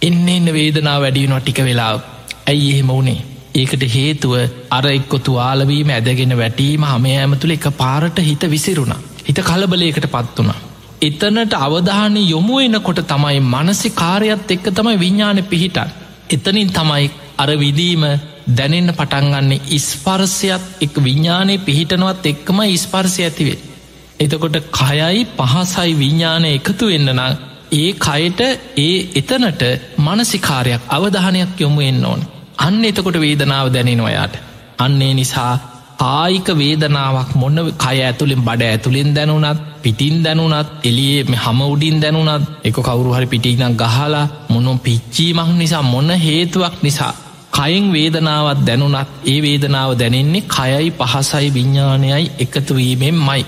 එන්න 0.02 0.28
එන්න 0.28 0.48
වේදනාව 0.50 1.02
වැඩියුණවා 1.02 1.40
ටික 1.40 1.58
වෙලාව 1.60 1.98
ඇයි 2.46 2.70
එහෙම 2.70 2.88
වුණේ. 2.88 3.24
ඒකට 3.54 3.84
හේතුව 3.86 4.32
අර 4.70 4.86
එක්කො 4.88 5.18
තුවාලවීම 5.20 5.90
ඇදගෙන 5.90 6.32
වැටීම 6.34 6.86
හම 6.86 7.10
ඇම 7.12 7.36
තුළ 7.36 7.52
එක 7.52 7.68
පාරට 7.74 8.18
හිත 8.20 8.48
විසිරුණ. 8.48 8.94
හිත 9.24 9.42
කලබලයකට 9.42 10.08
පත් 10.08 10.38
වුණ. 10.38 10.56
එතනට 11.02 11.58
අවධානය 11.58 12.24
යොමු 12.24 12.58
එනකොට 12.60 13.04
තමයි 13.04 13.44
මනසි 13.44 13.92
කාරයත් 13.92 14.50
එක්ක 14.50 14.72
තමයි 14.72 14.96
විඤ්ඥාන 14.96 15.44
පිහිටන්. 15.44 15.94
එතනින් 16.30 16.72
තමයි 16.72 17.12
අර 17.36 17.56
විදීම 17.58 18.10
දැනෙන්න 18.54 18.94
පටන්ගන්නේ 18.94 19.64
ඉස්පර්සයත් 19.70 20.64
එක් 20.80 20.96
විඤ්ඥානය 21.02 21.58
පිහිටනවත් 21.60 22.26
එක්කම 22.26 22.68
ඉස්පර්සය 22.70 23.22
ඇතිවේ. 23.22 23.75
එතකොට 24.20 24.56
කයයි 24.72 25.20
පහසයි 25.36 25.92
විඤ්ඥානය 25.94 26.48
එකතු 26.50 26.84
වෙන්න 26.86 27.10
නම් 27.10 27.34
ඒ 27.74 27.90
කයට 27.98 28.40
ඒ 28.78 28.96
එතනට 29.14 29.62
මනසිකාරයක් 29.98 30.82
අවධානයක් 30.88 31.52
යොමු 31.58 31.80
එන්න 31.82 32.04
ඕන. 32.04 32.20
අන්න 32.58 32.84
එතකොට 32.84 33.16
වේදනාව 33.16 33.66
දැනෙනවයාට 33.68 34.34
අන්නේ 34.78 35.12
නිසා 35.14 35.54
කායික 35.98 36.48
වේදනාවක් 36.54 37.30
මොන්න 37.34 37.58
කය 37.76 37.98
ඇතුළින් 38.00 38.42
බඩ 38.42 38.62
ඇතුළින් 38.64 39.10
දැනුනත් 39.14 39.60
පිටින් 39.82 40.16
දැනුනත් 40.22 40.68
එලියේ 40.84 41.36
හම 41.36 41.60
උඩින් 41.64 42.00
දැනුනත් 42.00 42.48
එක 42.64 42.78
කවුරු 42.78 43.14
හරි 43.14 43.26
පිටිනම් 43.26 43.74
ගහලා 43.74 44.24
මොනො 44.48 44.72
පිච්චීමක් 44.78 45.52
නිසා 45.54 45.84
මොන්න 45.84 46.10
හේතුවක් 46.18 46.76
නිසා 46.82 47.12
කයින් 47.52 47.86
වේදනාවත් 47.92 48.60
දැනුනත් 48.66 49.08
ඒ 49.24 49.38
වේදනාව 49.42 49.90
දැනෙන්නේ 49.94 50.48
කයයි 50.48 50.88
පහසයි 50.92 51.54
විඤ්ඥානයයි 51.54 52.24
එකතුවීමෙන් 52.38 53.18
මයි 53.20 53.44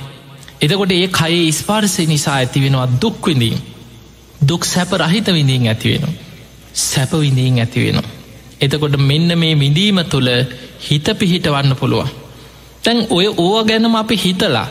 එතකොට 0.61 0.93
ඒ 0.93 1.09
කයේ 1.11 1.53
ස්පාර්සය 1.53 2.07
නිසා 2.07 2.37
ඇතිවෙනවා 2.37 2.89
දුක්විඳීම් 3.03 3.59
දුක් 4.41 4.65
සැප 4.65 4.93
රහිත 4.95 5.27
විඳීන් 5.29 5.67
ඇතිවෙන 5.67 6.19
සැප 6.75 7.13
විඳීන් 7.15 7.59
ඇතිවෙන 7.59 8.03
එතකොට 8.61 8.97
මෙන්න 9.01 9.31
මේ 9.37 9.55
විඳීම 9.57 10.01
තුළ 10.05 10.29
හිත 10.81 11.07
පිහිට 11.15 11.47
වන්න 11.47 11.77
පුළුවන්. 11.77 12.09
තැන් 12.83 13.07
ඔය 13.11 13.27
ඕ 13.37 13.65
ගැනම 13.65 13.95
අපි 13.95 14.17
හිතලා 14.17 14.67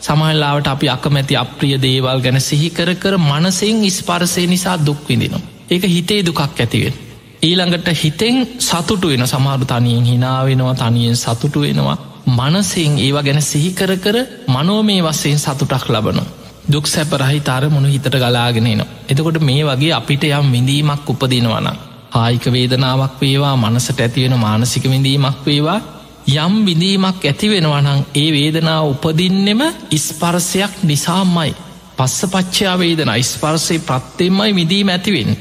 සමහල්ලාවට 0.00 0.66
අපි 0.66 0.88
අකමැති 0.88 1.36
අප්‍රිය 1.36 1.76
දේවල් 1.78 2.20
ගැන 2.20 2.40
සිහිකර 2.40 2.94
කර 2.94 3.14
මනසෙන් 3.20 3.80
ස්පර්සය 3.90 4.46
නිසා 4.46 4.76
දුක් 4.78 5.08
විඳිනවා. 5.08 5.40
ඒක 5.70 5.84
හිතේ 5.86 6.20
දුකක් 6.22 6.40
ඇතිවෙන 6.40 6.94
ඊළඟට 7.42 7.88
හිතෙන් 7.94 8.36
සතුටු 8.60 9.08
වෙන 9.08 9.26
සමාරු 9.26 9.64
තනියෙන් 9.64 10.04
හිනාවෙනවා 10.04 10.74
තනියෙන් 10.74 11.16
සතුටු 11.16 11.60
වෙනවා. 11.60 11.98
මනසිං 12.28 12.98
ඒවා 12.98 13.22
ගැන 13.22 13.42
සිහිකර 13.42 13.92
කර 13.96 14.16
මනෝමේ 14.48 15.02
වස්සයෙන් 15.02 15.38
සතුටක් 15.38 15.88
ලබනු. 15.88 16.22
දුක් 16.68 16.86
සැප 16.86 17.12
රහිතාර 17.12 17.70
මුණු 17.70 17.88
හිතට 17.88 18.10
ගලාගෙනනවා. 18.14 18.86
එතකොට 19.08 19.38
මේ 19.40 19.62
වගේ 19.64 19.92
අපිට 19.92 20.24
යම් 20.24 20.52
විඳීමක් 20.52 21.08
උපදිනවන. 21.08 21.68
ආයික 22.12 22.44
වේදනාවක් 22.46 23.20
වේවා 23.20 23.56
මනසට 23.56 24.00
ඇතිවෙන 24.00 24.38
මානසික 24.38 24.84
විඳීමක් 24.84 25.46
වේවා 25.46 25.80
යම් 26.28 26.54
විඳීමක් 26.66 27.24
ඇතිවෙනවනං 27.24 28.04
ඒ 28.14 28.30
වේදනාව 28.32 28.84
උපදින්නෙම 28.86 29.60
ඉස්පරසයක් 29.90 30.72
නිසාම්මයි. 30.82 31.54
පස්ස 31.96 32.20
පච්චයා 32.26 32.78
වේදන 32.78 33.12
ඉස්පර්සය 33.16 33.78
ප්‍රත්තෙමයි 33.80 34.54
විදීම 34.54 34.88
ඇතිවෙන්. 34.88 35.36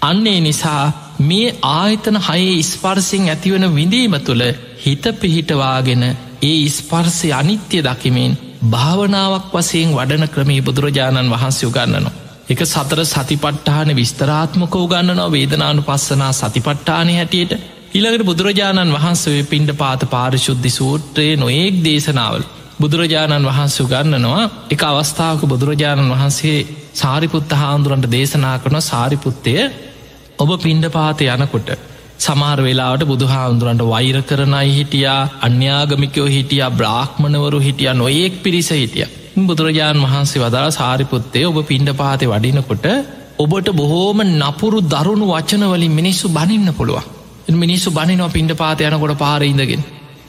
අන්නේ 0.00 0.40
නිසා 0.40 0.84
මේ 1.20 1.48
ආයතන 1.62 2.16
හයේ 2.18 2.62
ස්පර්සිං 2.62 3.28
ඇතිවන 3.28 3.74
විඳීම 3.74 4.14
තුළ 4.20 4.44
හිත 4.78 5.04
පිහිටවාගෙන 5.16 6.02
ඒ 6.42 6.56
ඉස්පර්සය 6.60 7.28
අනිත්‍ය 7.32 7.78
දකිමින් 7.82 8.38
භාවනාවක් 8.66 9.52
වසයෙන් 9.52 9.90
වඩන 9.92 10.24
ක්‍රමේ 10.28 10.60
බුදුරජාණන් 10.62 11.30
වහන්සේ 11.30 11.68
උගන්නනවා. 11.68 12.16
එක 12.48 12.60
සතර 12.64 13.00
සතිපට්ඨාන 13.04 13.90
විස්තරාත්මක 13.94 14.74
උගන්නනවා 14.76 15.30
වේදනානු 15.30 15.82
පස්සනා 15.84 16.32
සතිපට්ඨානය 16.34 17.14
හැටියට 17.14 17.52
ඉළඟට 17.92 18.24
බුදුරජාණන් 18.24 18.94
වහන්සේ 18.94 19.42
පින්ඩ 19.44 19.72
පාත 19.74 20.02
පාරිශුද්ධි 20.06 20.70
සූත්‍රයේ 20.70 21.36
නොඒක් 21.36 21.76
දේශනාවල් 21.82 22.44
බුදුරජාණන් 22.80 23.46
වහන්සේ 23.46 23.84
උගන්නනවා 23.84 24.42
එක 24.70 24.82
අවස්ථාවක 24.84 25.42
බුදුරජාණන් 25.46 26.10
වහන්සේ 26.10 26.58
සාරිපුත්ත 26.94 27.52
හාන්දුරන්ට 27.54 28.10
දේශනා 28.10 28.56
කරන 28.58 28.80
සාරිපුත්තය 28.82 29.54
ඔබ 30.38 30.50
පින්ඩ 30.58 30.86
පාත 30.90 31.20
යනකොට 31.26 31.68
සමාර 32.18 32.58
වෙලාවට 32.58 33.04
බුදුහාමුදුරන්ට 33.04 33.82
වෛර 33.84 34.16
කරනයි 34.22 34.70
හිටියා 34.70 35.20
අන්‍යාගමිකයෝ 35.40 36.26
හිටිය 36.26 36.64
බ්‍රාහ්මණවරු 36.70 37.58
හිටිය 37.58 37.92
නොයෙක් 37.94 38.42
පිරිස 38.42 38.70
හිටිය. 38.72 39.06
බුදුරජාණන් 39.40 40.04
වහන්සේ 40.04 40.42
වදාළ 40.42 40.72
සාරිපුත්තේ 40.72 41.44
ඔබ 41.46 41.58
පින්ඩ 41.66 41.90
පාති 41.94 42.26
වඩිනකොට 42.26 42.86
ඔබට 43.38 43.68
බොහෝම 43.72 44.20
නපුරු 44.24 44.80
දරුණු 44.84 45.26
වචනවලින් 45.26 45.92
මිනිස්සු 45.92 46.28
බනින්න 46.28 46.74
පුළුවන්. 46.74 47.06
මිනිස්සු 47.56 47.90
බනිනවා 47.90 48.28
පින්ඩ 48.28 48.52
පාත 48.54 48.80
යනකොට 48.80 49.14
පාරඉඳගෙන 49.16 49.84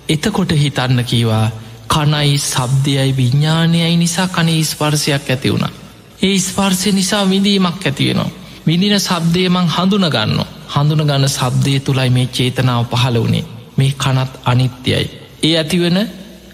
එතකොට 0.09 0.51
හිතන්න 0.53 1.03
කීවා 1.03 1.47
කනයි 1.87 2.37
සබ්දයයි 2.39 3.09
විඤ්ඥානයයි 3.13 3.95
නිසා 3.97 4.27
කනේ 4.29 4.61
ස්පර්සයක් 4.63 5.29
ඇති 5.29 5.51
වුණ. 5.51 5.65
ඒ 6.21 6.37
ස්පර්සය 6.39 6.91
නිසා 6.91 7.23
විඳීමක් 7.25 7.83
ඇතිවෙනවා 7.83 8.29
විඳින 8.67 8.99
සබ්දය 8.99 9.49
මං 9.49 9.67
හඳුනගන්න 10.69 11.09
හඳුනගන්න 11.09 11.29
සබ්දය 11.29 11.79
තුළයි 11.79 12.09
මේ 12.09 12.27
චේතනාව 12.27 12.85
පහළ 12.85 13.17
වනේ 13.17 13.45
මේ 13.77 13.91
කනත් 13.93 14.31
අනිත්‍යයි. 14.45 15.05
ඒ 15.43 15.57
ඇතිවෙන 15.57 15.99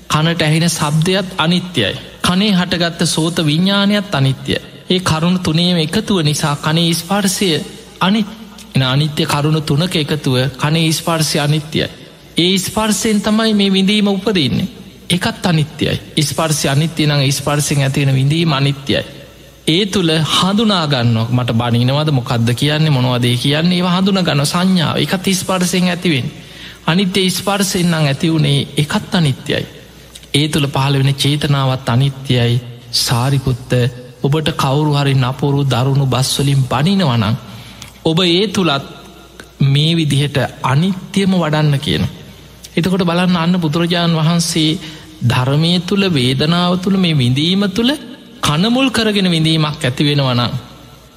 කනට 0.10 0.42
ඇහෙන 0.42 0.70
සබ්දයත් 0.70 1.28
අනිත්‍යයි. 1.38 1.96
කනේ 2.22 2.52
හටගත්ත 2.52 3.02
සෝත 3.06 3.38
විඤ්ඥානයත් 3.40 4.16
අනිත්‍ය. 4.16 4.56
ඒ 4.90 5.00
කරුණු 5.02 5.40
තුනේම 5.40 5.78
එකතුව 5.78 6.24
නිසා 6.24 6.56
කනේ 6.58 6.94
ස්පාර්සය 6.94 7.48
අනිත් 8.00 8.28
එන 8.76 8.84
අනිත්‍ය 8.84 9.26
කරුණු 9.26 9.62
තුනක 9.62 9.96
එකතුව 9.96 10.36
කනේ 10.58 10.92
ස්පාර්සය 10.92 11.40
අනිත්‍යයි. 11.40 11.88
ඒ 12.38 12.58
ස්පර්සයෙන් 12.58 13.22
තමයි 13.22 13.54
මේ 13.54 13.74
විඳීම 13.74 14.08
උපදන්නේ. 14.08 14.68
එකත් 15.10 15.46
අනිත්‍යයි. 15.46 16.00
ස්පර්සය 16.22 16.68
අනිත්‍ය 16.68 17.08
නං 17.08 17.32
ස්පර්සිෙන් 17.32 17.82
ඇතිවෙන 17.82 18.16
විඳීම 18.16 18.54
අනිත්‍යයි. 18.54 19.02
ඒ 19.68 19.86
තුළ 19.88 20.12
හඳුනාගන්නක් 20.32 21.30
මට 21.32 21.52
බනිනවද? 21.54 22.10
මොකක්ද 22.12 22.50
කියන්නේ? 22.54 22.90
මොනවදේ 22.92 23.38
කියන්නේ? 23.38 23.80
ඒ 23.80 23.94
හඳුන 23.94 24.20
ගන්න 24.22 24.46
සංඥාව. 24.46 24.96
එකත් 24.98 25.26
ස්පර්සයෙන් 25.34 25.88
ඇතිවෙන් 25.88 26.28
අනිත්‍ය 26.86 27.30
ස්පර්සෙන්න්නම් 27.32 28.04
ඇති 28.04 28.28
වුණේ 28.30 28.68
එකත් 28.78 29.14
අනිත්‍යයි. 29.14 29.66
ඒ 30.34 30.48
තුළ 30.48 30.68
පහළ 30.70 30.96
වෙන 30.96 31.12
චේතනාවත් 31.16 31.90
අනිත්‍යයි. 31.90 32.56
සාරිකුත්ත 32.96 33.72
ඔබට 34.24 34.50
කවුරු 34.56 34.92
හරි 34.94 35.14
නපුරු 35.16 35.62
දරුණු 35.66 36.06
බස්වලින් 36.08 36.62
බනිනවනං 36.66 37.26
ඔබ 38.04 38.20
ඒ 38.22 38.46
තුළත් 38.50 38.86
මේ 39.66 39.92
විදිහට 39.96 40.38
අනිත්‍යම 40.64 41.32
වඩන්න 41.34 41.76
කියන 41.80 42.04
එතකොට 42.76 43.04
බලන්න 43.04 43.38
අන්න 43.38 43.56
බුදුරජාණන් 43.58 44.20
වහන්සේ 44.20 44.80
ධර්මය 45.24 45.72
තුළ 45.82 46.06
වේදනාව 46.12 46.74
තුළ 46.80 46.98
මේ 46.98 47.16
විඳීම 47.16 47.64
තුළ 47.70 47.92
කනමුල් 48.46 48.88
කරගෙන 48.90 49.28
විඳීමක් 49.28 49.84
ඇති 49.84 50.04
වෙනවනම් 50.04 50.52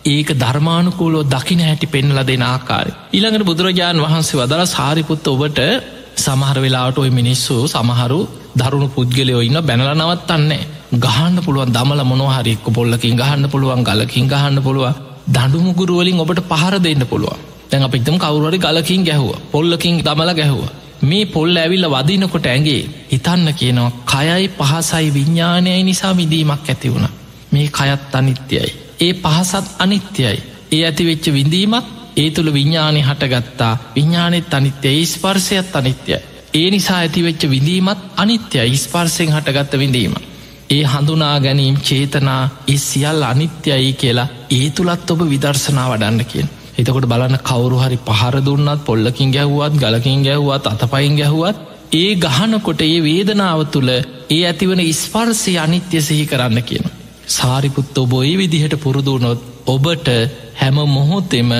ඒක 0.06 0.28
ධර්මානුකූලෝ 0.34 1.24
දකින 1.24 1.60
හැටි 1.60 1.86
පෙන්ල 1.86 2.20
දෙෙන 2.22 2.44
ආකාරය. 2.44 2.92
ඉළඟට 3.12 3.44
බුදුරජාණන් 3.44 4.04
වහන්සේ 4.04 4.38
වදල 4.40 4.62
සාරිපුත්ත 4.66 5.26
ඔබට 5.26 5.60
සමහර 6.16 6.58
වෙලාට 6.58 6.98
ඔය 6.98 7.10
මිනිස්සු 7.10 7.56
සමහරු 7.66 8.20
දරුණු 8.56 8.88
පුද්ගලයෝ 8.88 9.42
ඉන්න 9.42 9.58
බැනල 9.62 9.90
නවත්තන්නේ. 9.92 10.62
ගහන්න 10.96 11.36
පුළුවන් 11.44 11.70
දමල 11.70 12.02
මොනහරික්ක 12.04 12.66
පොල්ලකින් 12.70 13.16
ගහන්න 13.16 13.50
පුළුවන් 13.50 13.84
ගලකින් 13.84 14.26
ගහන්න 14.26 14.58
පුළුව 14.62 14.86
දඩුමුගුරුවලින් 15.28 16.20
ඔබට 16.20 16.40
පහර 16.50 16.74
දෙන්න 16.80 17.04
පුළුවන්. 17.06 17.38
දැන් 17.70 17.82
අපිතම 17.82 18.16
කවුරරි 18.18 18.58
ගලකින් 18.58 19.04
ගැහුව 19.04 19.32
පොල්ලකින් 19.52 20.00
දමල 20.00 20.30
ගැහුව. 20.34 20.62
මේ 21.02 21.26
පොල්ල 21.26 21.56
ඇවිල්ල 21.56 21.86
වදිනකොට 21.86 22.46
ඇගේ 22.46 22.82
හිතන්න 23.12 23.54
කියනවා 23.54 23.90
කයයි 24.06 24.48
පහසයි 24.50 25.14
විඤ්ඥානයයි 25.14 25.82
නිසා 25.82 26.16
විදීමක් 26.16 26.68
ඇති 26.68 26.92
වුණ 26.94 27.08
මේ 27.52 27.68
කයත් 27.68 28.14
අනිත්‍යයි. 28.14 28.72
ඒ 29.00 29.12
පහසත් 29.14 29.66
අනිත්‍යයි. 29.78 30.38
ඒ 30.72 30.82
ඇති 30.84 31.06
වෙච්ච 31.06 31.26
විඳීමත් 31.32 31.86
ඒ 32.16 32.30
තුළ 32.30 32.52
විඤ්ඥානය 32.52 33.00
හටගත්තා 33.02 33.78
විඤ්ඥානෙත් 33.96 34.54
අනිත්‍යය 34.54 35.06
ස්පර්සයත් 35.06 35.76
අනිත්‍යය. 35.76 36.20
ඒ 36.54 36.70
නිසා 36.70 36.98
ඇතිවෙච්ච 36.98 37.42
විඳීමත් 37.50 37.98
අනිත්‍යය 38.16 38.76
ස්පර්සයෙන් 38.76 39.32
හටගත්ත 39.32 39.78
විඳීම. 39.78 40.14
ඒ 40.70 40.84
හඳුනා 40.84 41.40
ගැනීම් 41.40 41.76
චේතනා 41.78 42.42
ඒ 42.68 42.78
සියල් 42.78 43.22
අනිත්‍යයි 43.22 43.92
කියලා 43.92 44.28
ඒ 44.50 44.70
තුළත් 44.70 45.10
ඔබ 45.10 45.20
විදර්ශනා 45.30 45.88
වඩන්න 45.90 46.24
කියෙන්. 46.24 46.48
එතකොට 46.78 47.06
බලන්න 47.06 47.38
කවුරු 47.42 47.78
හරි 47.78 47.98
පහර 48.06 48.36
දුන්නත් 48.40 48.84
පොල්ලකින් 48.84 49.30
ගැහුවත් 49.30 49.74
ගලකින් 49.76 50.20
ගැහුවත් 50.22 50.64
අතපයින් 50.66 51.16
ගැහුවත් 51.16 51.56
ඒ 51.92 52.10
ගහනකොට 52.16 52.80
ඒ 52.82 52.98
වේදනාව 53.00 53.60
තුළ 53.68 53.90
ඒ 53.90 54.40
ඇතිවන 54.42 54.82
ස්පර්සය 54.94 55.52
අනිත්‍ය 55.56 56.00
සිහි 56.00 56.24
කරන්න 56.26 56.62
කියන. 56.62 56.86
සාරිපුත්ත 57.28 57.96
ඔබොයි 57.96 58.34
විදිහට 58.36 58.74
පුරුදුනොත් 58.76 59.40
ඔබට 59.66 60.08
හැම 60.54 60.78
මොහොතෙම 60.88 61.50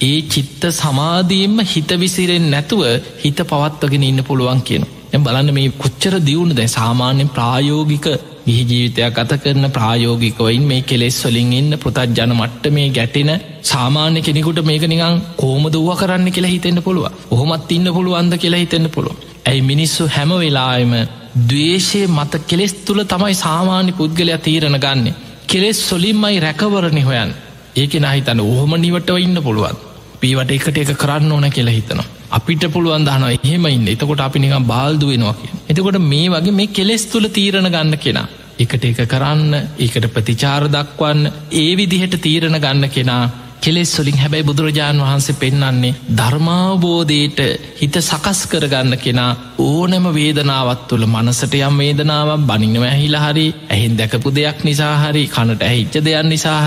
ඒ 0.00 0.18
චිත්ත 0.24 0.62
සමාධීම්ම 0.72 1.56
හිත 1.64 1.90
විසිරෙන් 1.96 2.46
නැතුව 2.50 2.82
හිත 3.18 3.38
පවත්වගෙන 3.44 4.04
ඉන්න 4.04 4.24
පුළුවන් 4.24 4.62
කියන. 4.62 4.84
එ 5.10 5.18
බලන්න 5.18 5.50
මේ 5.52 5.74
කොච්චර 5.74 6.14
දියුණු 6.20 6.54
දැ 6.54 6.68
සාමාන්‍යෙන් 6.70 7.30
ප්‍රායෝගික 7.30 8.06
ගිහි 8.44 8.62
ජීවිතයක් 8.64 9.18
අත 9.18 9.32
කරන 9.38 9.66
ප්‍රායෝගිකවයින් 9.70 10.64
මේ 10.64 10.82
කෙලෙස් 10.82 11.18
වලින් 11.24 11.52
එන්න 11.54 11.78
පෘතත් 11.78 12.18
ජන 12.18 12.34
මට්ට 12.34 12.70
මේ 12.70 12.88
ගැටෙන 12.90 13.32
සාමාන්‍ය 13.64 14.20
කෙනෙකුට 14.20 14.62
මේක 14.64 14.86
නිකං 14.86 15.18
කෝම 15.36 15.64
දුව 15.70 15.90
කරන්න 15.96 16.28
කියලා 16.30 16.54
හිතෙන්න්න 16.54 16.82
පුළුව 16.82 17.08
ඔහොමත් 17.30 17.72
ඉන්න 17.72 17.94
පුළුවන්ද 17.94 18.36
කියලා 18.36 18.62
හිතෙන්න්න 18.64 18.90
පුළුව 18.90 19.18
ඇයි 19.44 19.62
මිනිස්සු 19.62 20.04
හැම 20.08 20.32
වෙලායම 20.36 20.94
දවේශය 21.42 22.00
මත 22.08 22.40
කෙලෙස් 22.46 22.72
තුළ 22.84 23.02
තමයි 23.04 23.34
සාමාන්‍ය 23.36 23.92
පුද්ගලයා 23.92 24.38
තීරණ 24.38 24.78
ගන්න. 24.78 25.14
කෙලෙස් 25.46 25.78
සොලින්මයි 25.88 26.40
රැකවරණි 26.40 27.02
හොයන් 27.02 27.30
ඒක 27.76 27.94
නහිතන 27.96 28.40
ඔහොම 28.42 28.74
නිවටව 28.76 29.16
ඉන්න 29.18 29.38
පුළුවන්. 29.42 29.76
පීවට 30.20 30.52
එකට 30.52 30.76
එක 30.76 30.92
කරන්න 30.94 31.32
ඕන 31.32 31.46
කියලා 31.50 31.72
හිතනවා. 31.72 32.04
අපිට 32.32 32.64
පුළුවන් 32.68 33.04
දහන 33.04 33.24
එහෙම 33.30 33.66
ඉන්න. 33.68 33.88
එතකොට 33.88 34.20
අපි 34.20 34.38
නිකම් 34.38 34.66
බාල්දුවෙනවා 34.66 35.34
කිය 35.34 35.52
එතකොට 35.68 35.98
මේ 36.04 36.30
වගේ 36.30 36.54
මේ 36.54 36.70
කෙලෙස් 36.70 37.04
තුළ 37.06 37.28
තීරණ 37.30 37.68
ගන්න 37.68 37.98
කෙනා 37.98 38.26
එකට 38.58 38.84
එක 38.84 39.00
කරන්න 39.06 39.54
ඒකට 39.78 40.06
ප්‍රතිචාර 40.08 40.68
දක්වන්න 40.68 41.30
ඒ 41.54 41.70
විදිහට 41.74 42.20
තීරණ 42.20 42.58
ගන්න 42.58 42.88
කෙනා 42.90 43.22
කෙලෙස් 43.60 43.92
වලින් 43.96 44.18
හැබැයි 44.18 44.44
බුදුරජාණන් 44.44 45.02
වහන්සේ 45.02 45.36
පෙන්නන්නේ 45.36 45.94
ධර්මාවබෝධයට 46.12 47.40
හිත 47.80 47.96
සකස් 48.00 48.40
කරගන්න 48.46 48.96
කෙනා 48.98 49.30
ඕනෑම 49.60 50.08
වේදනාවත් 50.12 50.82
තුළ 50.88 51.06
මනසට 51.06 51.54
යම් 51.60 51.78
වේදනාවක් 51.78 52.46
බනිනව 52.48 52.84
ඇහිලා 52.84 53.22
හරි 53.26 53.46
ඇහින් 53.68 53.94
දැකපු 53.98 54.34
දෙයක් 54.34 54.64
නිසා 54.64 54.94
හරි 54.98 55.24
කනට 55.28 55.62
ඇහිච්ච 55.62 56.00
දෙයක් 56.00 56.26
නිසා 56.26 56.58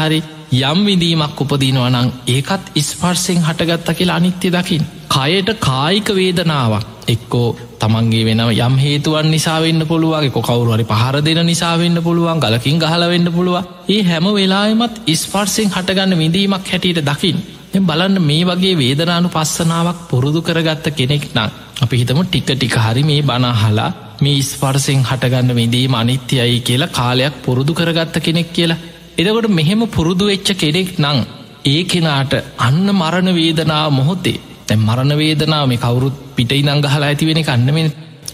හරි 0.56 0.64
යම් 0.64 0.86
විඳීමක් 0.86 1.42
උපදිනවනං 1.42 2.12
ඒකත් 2.28 2.72
ඉස්පර්සෙන් 2.74 3.42
හටගත්ත 3.42 3.90
කියලා 3.92 4.16
අනිත්‍ය 4.16 4.50
දකිින්. 4.50 4.84
කයට 5.08 5.50
කායික 5.60 6.10
වේදනාවක් 6.10 6.86
එක්කෝ 7.08 7.56
තමන්ගේ 7.80 8.26
වෙනව 8.26 8.52
යම් 8.58 8.78
හේතුවන් 8.78 9.28
නිසාවෙන්න 9.28 9.82
පුළුවන්ගේ 9.84 10.32
කවරුහරි 10.38 10.86
පහර 10.86 11.18
දෙන 11.22 11.42
නිසාවෙන්න 11.44 11.98
පුළුවන් 12.02 12.40
ගලකින් 12.40 12.80
ගහලවෙන්න 12.80 13.28
පුළුව 13.30 13.58
ඒ 13.88 14.02
හැම 14.04 14.28
වෙලායමත් 14.32 15.02
ඉස්පර්සිෙන් 15.08 15.70
හටගන්න 15.70 16.18
විඳීමක් 16.18 16.66
හැටියට 16.66 17.04
දකිින් 17.04 17.38
බලන්න 17.82 18.18
මේ 18.22 18.44
වගේ 18.46 18.76
වේදනානු 18.76 19.30
පස්සනාවක් 19.30 20.08
පුරුදු 20.10 20.42
කරගත්ත 20.42 20.88
කෙනෙක් 20.94 21.30
නම් 21.30 21.52
අපි 21.82 21.96
හිතම 21.98 22.20
ටික 22.24 22.50
ටික 22.50 22.76
හරි 22.78 23.04
මේ 23.04 23.22
බනාහලා 23.24 23.92
මේ 24.22 24.42
ස්පර්සෙන් 24.44 25.02
හටගන්න 25.04 25.56
විඳීම 25.56 25.96
අනිත්‍යයි 25.96 26.60
කියලා 26.62 26.94
කාලයක් 26.94 27.34
පුරුදු 27.44 27.74
කරගත්ත 27.74 28.16
කෙනෙක් 28.20 28.50
කියලා. 28.50 28.84
එදකොට 29.18 29.48
මෙහෙම 29.50 29.82
පුරුදු 29.88 30.26
වෙච්ච 30.26 30.50
කෙනෙක් 30.56 30.90
නං 31.00 31.20
ඒ 31.66 31.82
කෙනාට 31.86 32.34
අන්න 32.60 32.88
මරණ 32.92 33.30
වේදනාව 33.34 33.90
මොහොතේ 33.92 34.40
තැ 34.68 34.78
මරණ 34.78 35.14
වේදනාව 35.16 35.66
මේ 35.66 35.78
කවුරුත් 35.78 36.16
පිට 36.36 36.52
ඉනංගහලා 36.54 37.02
ඇතිවෙන 37.04 37.42
කන්නමෙන් 37.42 37.90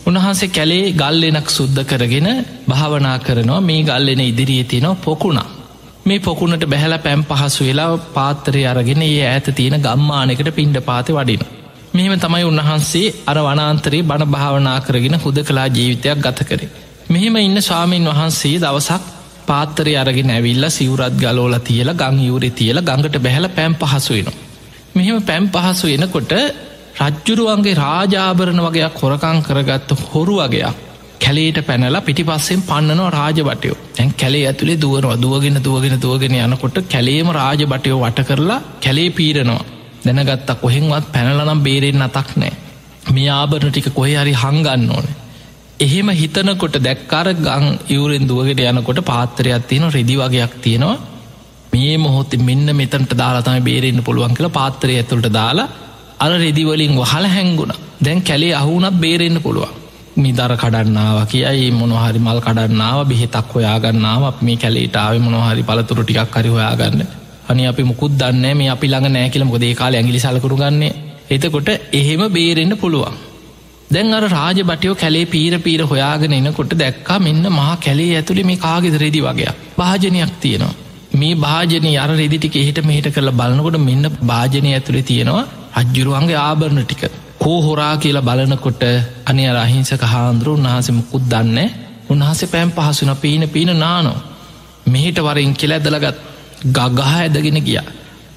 උන්වහන්සේ 0.06 0.50
කැලේ 0.50 0.94
ගල්ලෙනක් 0.94 1.50
සුද්ධ 1.50 1.82
කරගෙන 1.84 2.30
භාවනා 2.68 3.18
කරනවා 3.20 3.62
මේ 3.62 3.82
ගල්ලෙන 3.84 4.24
ඉදිරියේ 4.24 4.66
තියෙනවා 4.66 5.02
පොකුණා 5.02 5.50
මේ 6.04 6.20
පොකුණට 6.20 6.66
බැහල 6.66 6.94
පැම් 7.00 7.22
පහසු 7.26 7.62
වෙලා 7.64 7.94
පාත්තරය 8.10 8.62
අරගෙන 8.66 9.02
ඒ 9.04 9.24
ඇත 9.28 9.48
තියෙන 9.52 9.78
ගම්මානකට 9.80 10.50
පින්ඩ 10.52 10.78
පාති 10.82 11.12
වඩින. 11.12 11.44
මෙහෙම 11.94 12.14
තමයි 12.18 12.44
උන්වහන්සේ 12.44 13.08
අර 13.26 13.38
වනාන්තරයේ 13.40 14.04
බණ 14.04 14.32
භාවනා 14.32 14.78
කරගෙන 14.82 15.18
හුද 15.20 15.38
කලා 15.44 15.68
ජීවිතයක් 15.70 16.20
ගත 16.20 16.40
කරේ. 16.46 16.70
මෙහෙම 17.10 17.36
ඉන්න 17.38 17.62
ස්වාමීන් 17.62 18.10
වහන්සේ 18.10 18.56
දවසක් 18.60 19.21
පාත්තරය 19.42 19.94
අරගෙන 19.96 20.30
ඇවිල්ල 20.30 20.66
සිවරත් 20.70 21.16
ගලෝල 21.16 21.56
තියල 21.62 21.90
ගං 21.96 22.20
යුරි 22.22 22.50
තියල 22.52 22.80
ගඟට 22.82 23.18
බැහල 23.20 23.48
පැම් 23.52 23.74
පහසු 23.76 24.14
වෙන. 24.16 24.30
මෙහෙම 24.96 25.20
පැම් 25.24 25.50
පහසු 25.50 25.88
එනකොට 25.90 26.34
රජ්ජුරුවන්ගේ 27.00 27.76
රාජාභරණ 27.78 28.62
වගේයක් 28.62 28.96
හොරකං 28.98 29.38
කරගත්ත 29.42 29.92
හොරු 30.06 30.38
වගේයක් 30.40 30.88
කැලේට 31.22 31.60
පැනලා 31.64 32.02
පිටි 32.02 32.24
පස්සෙන් 32.24 32.62
පන්නනවා 32.64 33.12
රාජබටයෝ. 33.12 33.78
ඇන් 34.00 34.14
කැලේ 34.14 34.46
ඇතුළේ 34.46 34.78
දුවනවා. 34.78 35.18
දුවගෙන 35.18 35.58
දුවගෙන 35.60 36.02
දුවගෙන 36.02 36.36
යනකොට 36.38 36.78
කැලේම 36.86 37.30
රාජබටයෝ 37.32 38.00
වට 38.00 38.28
කරලා 38.28 38.62
කැලේ 38.80 39.10
පීරනවා. 39.12 39.64
දැනගත්තා 40.06 40.56
කොහෙන්වත් 40.56 41.06
පැනලනම් 41.14 41.62
බේරෙන් 41.62 42.02
අතක් 42.02 42.30
නෑ 42.36 42.54
මේ 43.10 43.30
ආභරණ 43.32 43.72
ටික 43.72 43.90
කොහෙ 43.92 44.16
හරි 44.16 44.34
හංගන්න 44.36 44.90
ඕන. 44.90 45.08
එහෙම 45.82 46.10
හිතනකොට 46.12 46.76
දැක්කාර 46.80 47.28
ගං 47.36 47.66
ඉවරෙන් 47.90 48.28
දුවගෙන 48.28 48.62
යනකොට 48.72 49.00
පාත්තරයක් 49.04 49.68
තියෙන 49.68 49.92
රෙදි 49.92 50.16
වගේයක් 50.18 50.54
තියෙනවා. 50.58 50.98
මේ 51.74 51.98
මොහොත 51.98 52.34
මෙන්න 52.40 52.76
මෙතන්ට 52.76 53.14
දාලාතම 53.14 53.64
බේරෙන්න්න 53.64 54.04
පුළුවන් 54.04 54.36
කියලා 54.36 54.58
පාත්තරය 54.60 54.96
ඇතුළට 54.96 55.30
දාලා 55.32 55.68
අර 56.20 56.32
රෙදිවලින් 56.38 56.94
වහල 56.94 57.26
හැංගුණ. 57.28 57.74
දැන් 58.00 58.22
කැලේ 58.22 58.54
අහුනත් 58.54 59.00
බේරෙන්න්න 59.00 59.42
පුළුවන්. 59.42 59.74
මිදර 60.18 60.54
කඩන්නාව 60.56 61.18
කියයි 61.28 61.72
මොනොහරි 61.72 62.20
මල් 62.20 62.40
කඩන්නාව 62.40 63.00
බෙහෙතක් 63.08 63.50
හොයාගන්නාව 63.54 64.24
මේ 64.42 64.58
කැලේටාව 64.58 65.18
මොනොහරි 65.20 65.64
පලතුරු 65.64 66.04
ටිකක් 66.04 66.36
හරි 66.36 66.50
හොයාගන්න. 66.50 67.02
අනි 67.50 67.68
අපි 67.68 67.84
මුකුත් 67.84 68.14
දන්න 68.20 68.58
මේ 68.58 68.70
අපි 68.70 68.88
ළඟ 68.88 69.10
නෑකිල 69.10 69.46
මොදේ 69.46 69.74
කාල 69.74 69.94
ඇගිලි 69.94 70.20
සලකරු 70.20 70.56
ගන්නේ. 70.58 70.94
එතකොට 71.30 71.70
එහෙම 71.92 72.22
බේරෙන්න්න 72.30 72.78
පුළුවන්. 72.78 73.31
දැන් 73.92 74.14
අර 74.14 74.24
රාජ 74.28 74.60
බටයෝ 74.64 74.96
කැලේ 74.96 75.26
පීර 75.26 75.54
පීර 75.60 75.82
හොයාගෙන 75.84 76.34
එනකොට 76.34 76.74
දැක්කා 76.76 77.20
මෙන්න 77.20 77.44
මහා 77.52 77.76
කැලේ 77.78 78.12
ඇතුළි 78.16 78.44
මේ 78.44 78.60
කාගෙද 78.60 78.96
රෙදි 78.96 79.22
වගේ 79.22 79.52
භාජනයක් 79.78 80.34
තියෙනවා. 80.40 80.74
මේ 81.14 81.34
භාජනය 81.38 81.92
අර 81.98 82.10
රෙදිටික 82.14 82.56
එහෙට 82.56 82.80
මෙහිට 82.86 83.10
කරලා 83.10 83.34
බලනකොට 83.34 83.78
මෙන්න 83.80 84.06
භාජනය 84.26 84.70
ඇතුළේ 84.72 85.04
තියෙනවා 85.04 85.44
අජ්ජුරුවන්ගේ 85.74 86.40
ආභරණ 86.40 86.84
ටික. 86.84 87.04
කෝ 87.40 87.60
හොරා 87.62 87.94
කියලා 87.98 88.22
බලනකොට 88.22 88.84
අනි 89.26 89.46
අරහිංසක 89.54 90.04
හාන්දුරු 90.06 90.52
උන්හසේ 90.54 90.98
මුකුත් 90.98 91.24
දන්න 91.26 91.60
උන්හසේ 92.10 92.48
පැම් 92.48 92.70
පහසුන 92.72 93.12
පීන 93.18 93.44
පීන 93.50 93.72
නානෝ 93.78 94.18
මෙහිට 94.88 95.20
වරින් 95.20 95.54
කෙල 95.54 95.72
ඇදලගත් 95.72 96.18
ගගහ 96.78 97.02
ඇදගෙන 97.16 97.60
ගිය. 97.62 97.80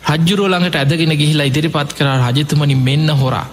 රජ්ජුරුව 0.09 0.49
ළඟට 0.49 0.77
ඇදගෙන 0.77 1.15
ගිහිලා 1.15 1.47
ඉදිරිපත් 1.47 1.91
කර 1.93 2.09
රජතුමනි 2.23 2.77
මෙන්න 2.81 3.09
හොරා. 3.15 3.47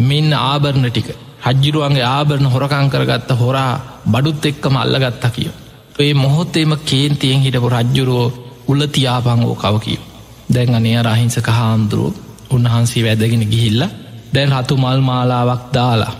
මෙන්න 0.00 0.32
ආභරණ 0.34 0.88
ටික. 0.88 1.08
රජ්ජුරුවන්ගේ 1.44 2.06
ආභරණ 2.06 2.48
හොරකං 2.48 2.88
කරගත්ත 2.88 3.30
හොරා 3.34 3.72
බඩුත් 4.06 4.44
එක්කම 4.44 4.76
අල්ලගත්තා 4.76 5.30
කිය. 5.30 5.50
ඒ 5.98 6.12
මොහොත්තේම 6.14 6.72
කේන්තියෙන් 6.82 7.40
හිටපු 7.40 7.68
රජ්ජුරුවෝ 7.70 8.34
උල්ලතියාපං 8.68 9.44
ඕ 9.44 9.56
කවකී. 9.56 10.00
දැන් 10.46 10.74
අනය 10.74 10.90
රහිංසක 11.00 11.48
හාමුදුරුව 11.50 12.14
උන්වහන්සේ 12.50 13.04
වැදගෙන 13.04 13.44
ගිහිල්ලා 13.46 13.94
දැන් 14.34 14.50
රතු 14.54 14.74
මල් 14.76 15.00
මාලාවක් 15.02 15.62
දාලා 15.72 16.14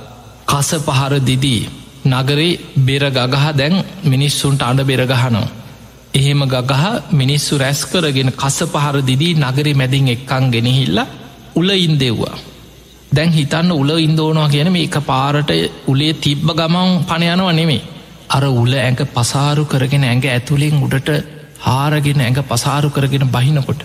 කස 0.47 0.71
පහර 0.79 1.15
දිදී 1.23 1.63
නගරේ 2.07 2.61
බෙර 2.79 3.05
ගගහ 3.11 3.47
දැන් 3.53 3.75
මිනිස්සුන්ට 4.05 4.63
අඩ 4.63 4.81
බෙරගහනෝ 4.83 5.47
එහෙම 6.15 6.41
ගගහ 6.47 6.85
මිනිස්සු 7.13 7.55
රැස් 7.57 7.81
කරගෙන 7.85 8.31
කස 8.33 8.59
පහර 8.67 8.97
දිදී 9.03 9.35
නගරි 9.37 9.73
මැදින් 9.75 10.09
එක්කං 10.09 10.45
ගෙනහිල්ල 10.51 10.99
උල 11.55 11.69
ඉන්දෙව්වා 11.79 12.37
දැන් 13.15 13.31
හිතන්න 13.31 13.73
උල 13.73 13.91
ඉන්දෝනවා 13.99 14.49
කියන 14.49 14.71
මේ 14.73 14.85
එක 14.85 14.97
පාරට 15.03 15.51
උලේ 15.87 16.13
තිබ්බ 16.17 16.49
ගමන් 16.53 16.91
පණයනව 17.05 17.49
නෙමේ 17.53 17.83
අර 18.29 18.45
උල 18.55 18.73
ඇඟ 18.77 19.03
පසාරු 19.09 19.65
කරගෙන 19.67 20.05
ඇඟ 20.05 20.27
ඇතුළින් 20.29 20.77
උඩට 20.81 21.11
හාරගෙන 21.61 22.21
ඇඟ 22.21 22.41
පසාරු 22.45 22.89
කරගෙන 22.91 23.27
බහිනකොට 23.29 23.83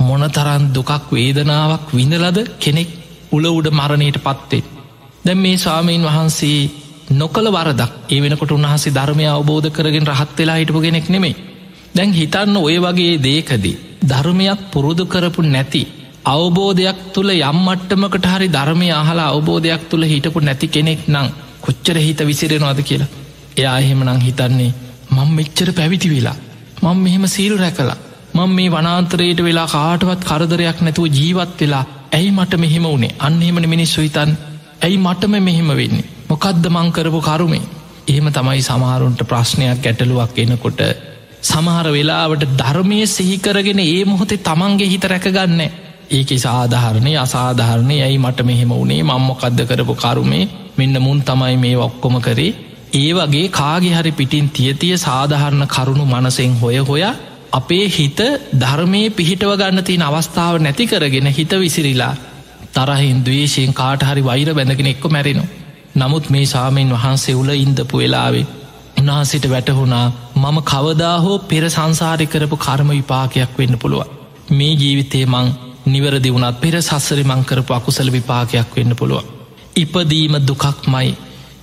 මොනතරන් 0.00 0.64
දුකක් 0.72 1.10
වේදනාවක් 1.10 1.88
විඳලද 1.90 2.38
කෙනෙක් 2.58 2.90
උල 3.30 3.44
උඩ 3.48 3.68
මරණයට 3.70 4.18
පත්තේ. 4.20 4.64
දැම් 5.24 5.38
මේ 5.38 5.56
ස්වාමීන් 5.58 6.04
වහන්සේ 6.04 6.70
නොකළ 7.12 7.48
වරදක් 7.50 7.92
ඒ 8.08 8.20
වෙනකොට 8.20 8.52
උන්හසේ 8.52 8.94
ධර්මය 8.94 9.24
අවබෝධ 9.28 9.70
කරගෙන 9.70 10.08
රහත් 10.08 10.38
වෙලා 10.38 10.56
හිටපු 10.56 10.80
ගෙනෙක් 10.80 11.08
නෙමේ. 11.08 11.40
දැන් 11.94 12.12
හිතන්න 12.12 12.56
ඔය 12.58 12.76
වගේ 12.78 13.14
දේකදී. 13.20 13.80
ධර්මයක් 14.02 14.60
පුරුදු 14.72 15.04
කරපු 15.06 15.42
නැති. 15.44 15.82
අවබෝධයක් 16.24 16.98
තුළ 17.12 17.30
යම්මට්ටමකට 17.32 18.26
හරි 18.26 18.48
ධර්මය 18.48 18.88
අහලා 18.92 19.28
අවබෝධයක් 19.28 19.82
තුළ 19.90 20.04
හිටපු 20.04 20.40
නැති 20.40 20.68
කෙනෙක් 20.68 21.02
නං 21.08 21.28
කොච්චර 21.60 21.96
හිත 21.98 22.20
විසිරෙනවාද 22.22 22.80
කියලා. 22.82 23.10
එයා 23.56 23.76
එහෙම 23.78 24.00
නං 24.04 24.20
හිතන්නේ 24.20 24.72
මං 25.10 25.28
මෙච්චර 25.30 25.68
පැවිති 25.72 26.08
වෙලා. 26.08 26.36
මං 26.82 26.96
මෙහෙම 26.98 27.26
සීල් 27.28 27.54
රැකලා. 27.56 27.98
මං 28.34 28.50
මේ 28.50 28.70
වනාන්තරයට 28.70 29.40
වෙලා 29.40 29.68
කාටවත් 29.68 30.22
කරදරයක් 30.24 30.78
නැතුව 30.80 31.06
ජීවත් 31.10 31.60
වෙලා 31.60 31.84
ඇයි 32.12 32.30
මට 32.30 32.54
මෙහෙම 32.56 32.84
වුණේ 32.84 33.14
අන්නෙමන 33.18 33.66
මිනිස්සු 33.66 34.00
හිතන් 34.00 34.30
ඇයි 34.80 34.98
මටම 34.98 35.34
මෙහෙම 35.40 35.70
වෙන්නේ 35.72 36.10
මොකක්ද 36.28 36.64
මංකරපු 36.68 37.20
කරුමේ 37.22 37.62
එහෙම 38.08 38.28
තමයි 38.30 38.62
සමහරුන්ට 38.62 39.22
ප්‍රශ්නයක් 39.24 39.80
ගැටලුවක් 39.80 40.38
එනකොට 40.38 40.80
සමහර 41.42 41.86
වෙලාවට 41.90 42.44
ධර්මය 42.58 42.98
සිහිකරගෙන 43.08 43.80
ඒ 43.82 44.02
මොහොතේ 44.04 44.40
තමන්ගේ 44.40 44.88
හිත 44.88 45.04
රැකගන්න 45.04 45.62
ඒක 46.12 46.30
සාධහරණය 46.38 47.12
අසාධහරණය 47.18 47.96
ඇයි 48.00 48.18
මට 48.18 48.44
මෙහෙම 48.44 48.72
වුණේ 48.72 49.02
මංමොකක්ද 49.04 49.60
කරපු 49.68 49.94
කරුමේ 49.96 50.44
මෙන්න 50.76 50.96
මුන් 51.00 51.20
තමයි 51.22 51.56
මේ 51.58 51.76
ඔක්කොම 51.78 52.16
කරේ 52.20 52.52
ඒ 52.94 53.10
වගේ 53.14 53.46
කාගේ 53.50 53.92
හරි 53.92 54.12
පිටින් 54.12 54.48
තියතිය 54.50 54.96
සාධහරණ 54.98 55.66
කරුණු 55.68 56.04
මනසෙන් 56.06 56.52
හොය 56.56 56.78
හොයා 56.82 57.14
අපේ 57.52 57.86
හිත 57.88 58.20
ධර්මය 58.56 59.00
පිහිටව 59.12 59.52
ගන්න 59.54 59.82
තියෙන 59.82 60.02
අවස්ථාව 60.02 60.54
නැති 60.58 60.86
කරගෙන 60.86 61.28
හිත 61.30 61.52
විසිරිලා 61.56 62.14
තරහින් 62.74 63.18
දවේශයෙන් 63.22 63.74
කාට 63.74 64.02
හරි 64.02 64.22
වෛර 64.22 64.48
බැඳගෙන 64.50 64.88
එක්ක 64.88 65.04
මැරෙනු. 65.08 65.44
නමුත් 65.96 66.30
මේ 66.30 66.46
සාමෙන් 66.46 66.90
වහන්සේ 66.90 67.34
උල 67.34 67.50
ඉන්දපු 67.56 67.96
වෙලාවේ 67.98 68.46
උන්හන්සිට 69.00 69.46
වැටහුණා 69.46 70.06
මම 70.36 70.58
කවදා 70.64 71.16
හෝ 71.20 71.38
පෙර 71.46 71.64
සංසාරය 71.70 72.26
කරපු 72.26 72.56
කර්ම 72.58 72.88
විපාකයක් 72.90 73.52
වෙන්න 73.58 73.78
පුළුව. 73.78 74.08
මේ 74.50 74.72
ජීවිතේ 74.74 75.26
මං 75.26 75.48
නිවරදි 75.86 76.30
වුණත් 76.30 76.60
පෙර 76.60 76.74
සස්සරි 76.80 77.24
මංකරපු 77.24 77.72
අකුසල 77.72 78.10
විපාකයක් 78.10 78.76
වෙන්න 78.76 78.96
පුළුව. 78.96 79.24
ඉපදීම 79.76 80.34
දුකක් 80.42 80.86
මයි 80.86 81.16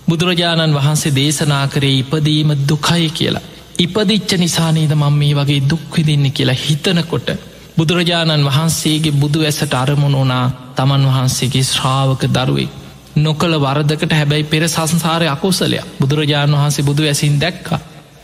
බුදුරජාණන් 0.07 0.75
වහන්සේ 0.75 1.13
දේශනා 1.13 1.65
කරේ 1.67 1.99
ඉපදීම 1.99 2.49
දුකයි 2.63 3.09
කියලා. 3.11 3.47
ඉපදිච්ච 3.77 4.31
නිසානීද 4.35 4.93
මං 4.93 5.13
මේ 5.13 5.35
වගේ 5.35 5.61
දුක්විදින්න 5.65 6.31
කියලා 6.31 6.57
හිතනකොට 6.57 7.29
බුදුරජාණන් 7.77 8.45
වහන්සේගේ 8.45 9.13
බුදු 9.13 9.39
ඇසට 9.41 9.73
අරමුණුනා 9.75 10.45
තමන් 10.75 11.05
වහන්සේගේ 11.07 11.63
ශ්‍රාවක 11.65 12.23
දරුවේ 12.29 12.69
නොකළ 13.17 13.55
වරදකට 13.57 14.13
හැබැයි 14.13 14.43
පෙර 14.45 14.63
සංසාරය 14.67 15.27
අකුසලයක් 15.27 15.93
බුදුරජාණන් 15.99 16.55
වහන්සේ 16.55 16.83
බුදු 16.83 17.03
ඇසින් 17.03 17.39
දැක්ක 17.39 17.69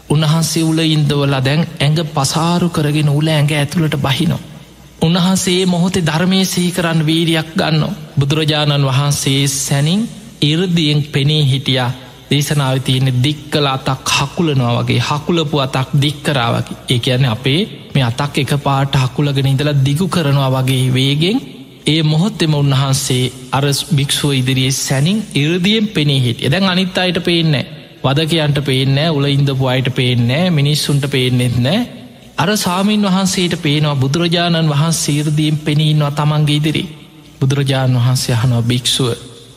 උන්වහන්සේ 0.10 0.64
උල 0.64 0.80
ඉන්දවලා 0.88 1.42
දැන් 1.42 1.64
ඇඟ 1.78 2.02
පසාරු 2.10 2.70
කරගෙන 2.70 3.10
උල 3.12 3.28
ඇඟ 3.28 3.54
ඇතුළට 3.54 3.96
බහිනෝ. 4.00 4.42
උන්වහන්සේ 5.02 5.66
මොහොතේ 5.66 6.04
ධර්මය 6.04 6.40
සහිකරන්න 6.46 7.06
වීරියක් 7.06 7.50
ගන්න. 7.56 7.84
බුදුරජාණන් 8.20 8.86
වහන්සේ 8.86 9.48
සැනින් 9.50 10.02
ඉරදියෙන් 10.44 11.02
පෙනී 11.06 11.44
හිටියා. 11.46 11.92
දේශනාව 12.30 12.78
තියෙන 12.80 13.10
දික්කල 13.24 13.68
අතක් 13.68 14.10
හකුලනවා 14.12 14.74
වගේ 14.78 15.02
හකුලපු 15.02 15.58
අතක් 15.60 15.90
දික්කරාවකි 16.02 16.74
ඒ 16.90 17.00
ඇන 17.08 17.26
අපේ 17.28 17.62
මේ 17.94 18.04
අතක් 18.04 18.38
එක 18.38 18.54
පාට 18.60 18.96
හකුලගෙන 18.96 19.48
ඉඳලා 19.48 19.82
දිගු 19.86 20.08
කරනවා 20.08 20.50
වගේ 20.56 20.86
වේගෙන් 20.94 21.38
ඒ 21.86 22.02
මොහොත්තෙම 22.04 22.54
උන්වහන්සේ 22.54 23.32
අර 23.52 23.66
භික්ෂුව 23.98 24.32
ඉදිරියේ 24.32 24.78
සැනින් 24.78 25.20
ඉරදියෙන් 25.36 25.88
පෙනී 25.88 26.22
හිටිය. 26.22 26.52
දැන් 26.52 26.66
අනිත් 26.66 26.98
අයට 26.98 27.20
පේන්නේ 27.24 27.66
වදකයන්ට 28.04 28.58
පේනෑ 28.62 29.10
උල 29.10 29.26
ඉන්දපු 29.28 29.66
අයට 29.66 29.90
පේනෑ 29.96 30.50
මිනිස්සුන්ට 30.52 31.06
පේනෙත් 31.08 31.56
නෑ 31.58 31.80
අර 32.38 32.50
සාමීන් 32.58 33.04
වහන්සේට 33.04 33.54
පේනවා 33.60 33.96
බුදුරජාණන් 33.96 34.70
වහන්සේ 34.70 35.16
ඉරදීම් 35.16 35.58
පෙනීන්වා 35.60 36.12
තමන්ගේ 36.12 36.56
ඉදිරි 36.56 36.84
බුදුරජාණන් 37.40 37.98
වහන්සේ 37.98 38.36
යහනවා 38.36 38.64
භික්ෂුව 38.64 39.10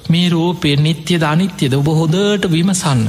මේ 0.09 0.29
රූපය 0.29 0.75
නිත්‍යද 0.79 1.23
අනිත්‍යද 1.25 1.73
ඔබ 1.75 1.89
හොදට 1.93 2.45
විමසන්න. 2.47 3.03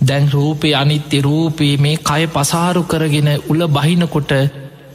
දැන් 0.00 0.26
රූපය 0.30 0.68
අනිත්‍ය 0.74 1.18
රූපයේ 1.20 1.76
මේ 1.76 1.96
කය 2.00 2.22
පසාරු 2.28 2.82
කරගෙන 2.82 3.30
උල 3.48 3.60
බහිනකොට 3.68 4.32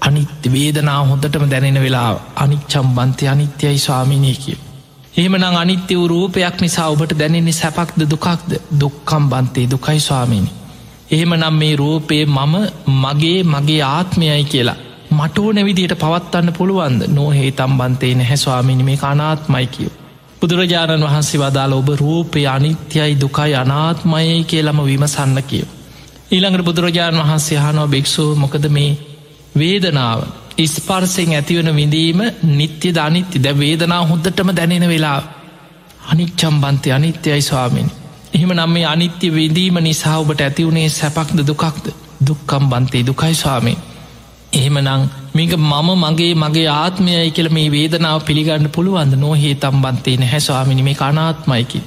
අනිත්‍ය 0.02 0.48
වේදනා 0.50 1.00
හොඳටම 1.04 1.46
දැනෙන 1.50 1.80
වෙලා 1.80 2.12
අනිච්චම් 2.36 2.88
බන්තය 2.96 3.28
අනිත්‍යයි 3.28 3.80
ස්වාමිනය 3.80 4.34
කිය. 4.36 4.58
එහෙමනං 5.14 5.46
අනිත්‍ය 5.56 5.94
වූ 5.96 6.08
රූපයක් 6.08 6.62
නිසා 6.62 6.88
ඔබට 6.90 7.18
දැනෙන්නේ 7.20 7.54
සැපක්ද 7.54 8.00
දුකක්ද 8.06 8.52
දුක්කම් 8.80 9.24
බන්තේ 9.30 9.66
දුකයි 9.68 10.00
ස්වාමීනි. 10.02 10.52
එහෙම 11.12 11.34
නම් 11.34 11.56
මේ 11.56 11.76
රූපයේ 11.76 12.26
මම 12.28 12.56
මගේ 12.96 13.40
මගේ 13.46 13.82
ආත්මයයි 13.84 14.44
කියලා 14.46 14.78
මට 15.12 15.38
ඕන 15.38 15.60
විදියට 15.66 15.94
පවත්වන්න 15.96 16.54
පුළුවන්ද 16.54 17.02
නොහේ 17.10 17.52
තම්බන්තේ 17.52 18.14
නැහැස්වාමිනි 18.16 18.84
මේ 18.84 18.98
අනාත්මයි 19.04 19.68
කියව. 19.68 19.92
බුදුරජාණන් 20.42 21.04
වහන්සේ 21.04 21.40
වදාල 21.40 21.74
ඔබ 21.74 21.90
රූපය 21.96 22.48
අනිත්‍යයි 22.48 23.20
දුකයි 23.22 23.54
අනාත්මයයි 23.56 24.44
කියලම 24.44 24.80
විමසන්න 24.84 25.38
කියව. 25.44 25.68
ඊළඟට 26.32 26.66
බුදුරජාණන් 26.66 27.22
වහන්සේ 27.22 27.60
හනෝ 27.60 27.88
භික්‍ෂූ 27.88 28.32
මොකද 28.36 28.66
මේ 28.70 28.98
වේදනාව 29.56 30.20
ඉස්පර්සෙන් 30.58 31.34
ඇතිවන 31.34 31.70
විඳීම 31.76 32.20
නිත්‍ය 32.52 32.90
ධනිත්‍ය 32.92 33.38
ද 33.40 33.54
වේදනා 33.56 34.02
හොද්දටම 34.04 34.50
දැනෙන 34.52 34.88
වෙලා 34.88 35.20
අනිච්චම් 36.08 36.56
බන්තය 36.62 36.92
අනිත්‍යයි 36.92 37.42
ස්වාමිනි. 37.42 38.05
එහෙම 38.36 38.52
නම් 38.54 38.72
මේ 38.72 38.86
අනිත්‍ය 38.86 39.28
විඳීම 39.32 39.78
නිසා 39.82 40.18
ඔබට 40.18 40.42
ඇතිවුණේ 40.42 40.88
සැපක්ද 40.92 41.40
දුකක්ද 41.48 41.86
දුක්කම් 42.22 42.66
බන්තේ 42.70 43.04
දුකයි 43.06 43.36
ස්වාමී. 43.36 43.78
එහෙමනං 44.54 45.10
මේක 45.34 45.54
මම 45.58 45.90
මගේ 46.04 46.34
මගේ 46.36 46.68
ආත්මයයි 46.74 47.32
කියල 47.32 47.50
මේ 47.50 47.68
වේදනාව 47.72 48.20
පිළිගන්න 48.22 48.70
පුළුවන්ද 48.70 49.14
නොහේ 49.16 49.56
තම්බන්තේ 49.56 50.16
නැහැස්වාමිනි 50.18 50.84
මේ 50.84 50.98
අනාත්මයිකි. 51.02 51.82